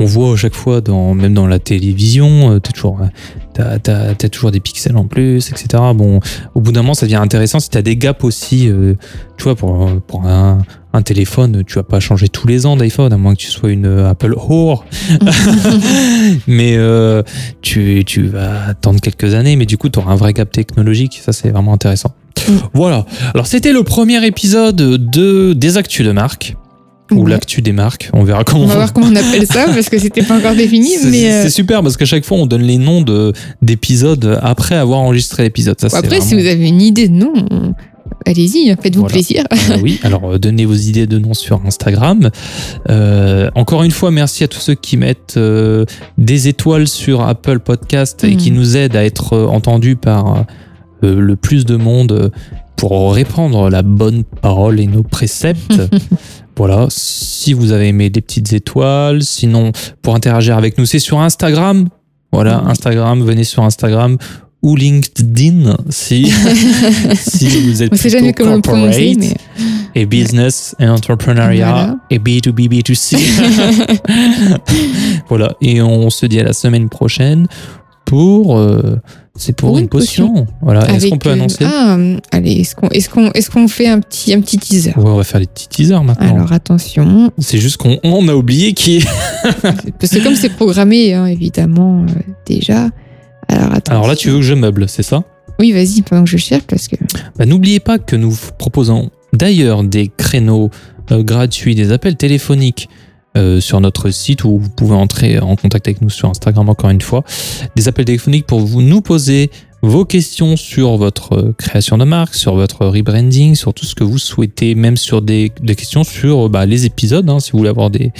[0.00, 3.06] On voit à chaque fois, dans, même dans la télévision, euh, t'as toujours, euh,
[3.54, 5.66] t'as, t'as- t'as toujours des pixels en plus, etc.
[5.94, 6.20] Bon,
[6.54, 8.68] au bout d'un moment, ça devient intéressant si tu as des gaps aussi.
[8.68, 8.94] euh,
[9.36, 10.58] tu vois, pour, pour un,
[10.92, 13.70] un téléphone, tu vas pas changer tous les ans d'iPhone, à moins que tu sois
[13.70, 14.84] une euh, Apple whore.
[16.46, 17.22] mais euh,
[17.62, 21.20] tu, tu vas attendre quelques années, mais du coup, tu auras un vrai gap technologique.
[21.24, 22.14] Ça, c'est vraiment intéressant.
[22.48, 22.52] Mm.
[22.74, 23.04] Voilà.
[23.34, 26.56] Alors, c'était le premier épisode de des actus de marque
[27.10, 27.30] ou Ouais.
[27.30, 28.10] l'actu des marques.
[28.12, 28.64] On verra comment.
[28.64, 30.90] On va voir comment on appelle ça parce que c'était pas encore défini.
[31.00, 33.32] C'est euh, super parce qu'à chaque fois on donne les noms de
[33.62, 35.76] d'épisodes après avoir enregistré l'épisode.
[35.92, 37.32] Après, si vous avez une idée de nom,
[38.26, 39.12] allez-y, faites-vous Voilà.
[39.14, 39.44] plaisir.
[39.52, 42.30] Euh, oui, alors euh, donnez vos idées de noms sur Instagram.
[42.90, 45.84] Euh, encore une fois, merci à tous ceux qui mettent euh,
[46.18, 50.44] des étoiles sur Apple Podcast et qui nous aident à être entendus par
[51.02, 52.30] le plus de monde
[52.76, 55.80] pour répandre la bonne parole et nos préceptes.
[56.58, 59.70] voilà, si vous avez aimé des petites étoiles, sinon
[60.02, 61.88] pour interagir avec nous, c'est sur Instagram.
[62.32, 62.64] Voilà.
[62.66, 64.18] Instagram, venez sur Instagram
[64.60, 66.32] ou LinkedIn si,
[67.14, 69.34] si vous êtes plutôt corporate mais
[69.94, 71.96] et business et entrepreneuriat Voilà.
[72.10, 73.18] et B2B, B2C.
[75.28, 75.54] voilà.
[75.60, 77.46] Et on se dit à la semaine prochaine
[78.08, 78.58] pour.
[78.58, 78.96] euh,
[79.36, 80.46] c'est pour, Pour une, une potion.
[80.62, 80.90] Voilà.
[80.90, 81.64] Est-ce qu'on peut euh, annoncer?
[81.64, 81.96] Ah,
[82.32, 84.90] allez, est-ce qu'on est qu'on est qu'on fait un petit, un petit teaser?
[84.96, 86.34] Ouais, on va faire les petits teasers maintenant.
[86.34, 89.08] Alors attention, C'est juste qu'on on a oublié qui est.
[90.00, 92.88] parce que comme c'est programmé, hein, évidemment, euh, déjà.
[93.46, 93.92] Alors, attention.
[93.94, 95.22] Alors là, tu veux que je meuble, c'est ça?
[95.60, 96.96] Oui, vas-y, pendant que je cherche, parce que.
[97.36, 100.70] Bah, N'oubliez pas que nous vous proposons d'ailleurs des créneaux
[101.12, 102.88] euh, gratuits, des appels téléphoniques
[103.38, 106.90] euh, sur notre site où vous pouvez entrer en contact avec nous sur Instagram encore
[106.90, 107.24] une fois.
[107.76, 112.34] Des appels téléphoniques pour vous nous poser vos questions sur votre euh, création de marque,
[112.34, 116.46] sur votre rebranding, sur tout ce que vous souhaitez, même sur des, des questions sur
[116.46, 117.30] euh, bah, les épisodes.
[117.30, 118.12] hein, si vous voulez avoir des,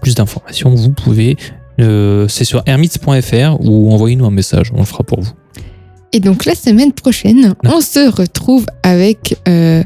[0.00, 1.36] plus d'informations, vous pouvez.
[1.80, 5.32] euh, C'est sur hermits.fr ou envoyez-nous un message, on le fera pour vous.
[6.12, 9.36] Et donc, la semaine prochaine, on se retrouve avec.
[9.48, 9.82] euh,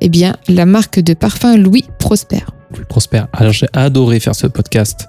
[0.00, 2.44] eh bien, la marque de parfum Louis Prosper.
[2.88, 3.22] Prosper.
[3.32, 5.06] Alors j'ai adoré faire ce podcast.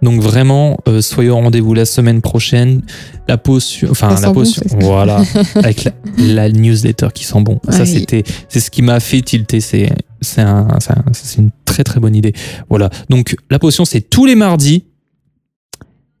[0.00, 2.80] Donc vraiment, euh, soyez au rendez-vous la semaine prochaine.
[3.28, 4.76] La potion, enfin Ça la sent bon, potion, ça.
[4.80, 5.22] voilà,
[5.56, 7.60] avec la, la newsletter qui sent bon.
[7.68, 7.86] Ça Oui.
[7.86, 9.60] c'était, c'est ce qui m'a fait tilter.
[9.60, 9.92] C'est,
[10.22, 12.32] c'est un, c'est un- c'est une très très bonne idée.
[12.70, 12.88] Voilà.
[13.10, 14.84] Donc la potion, c'est tous les mardis.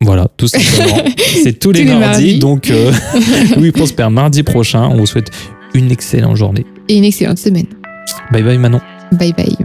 [0.02, 0.98] Voilà, tout simplement.
[1.42, 2.00] c'est tous les, Tous les mardis.
[2.24, 2.38] mardis.
[2.38, 2.92] Donc euh,
[3.56, 4.86] Louis Prosper mardi prochain.
[4.86, 5.30] On vous souhaite
[5.72, 6.66] une excellente journée.
[6.90, 7.66] Et une excellente semaine.
[8.30, 8.80] Bye bye Manon.
[9.12, 9.56] Bye bye.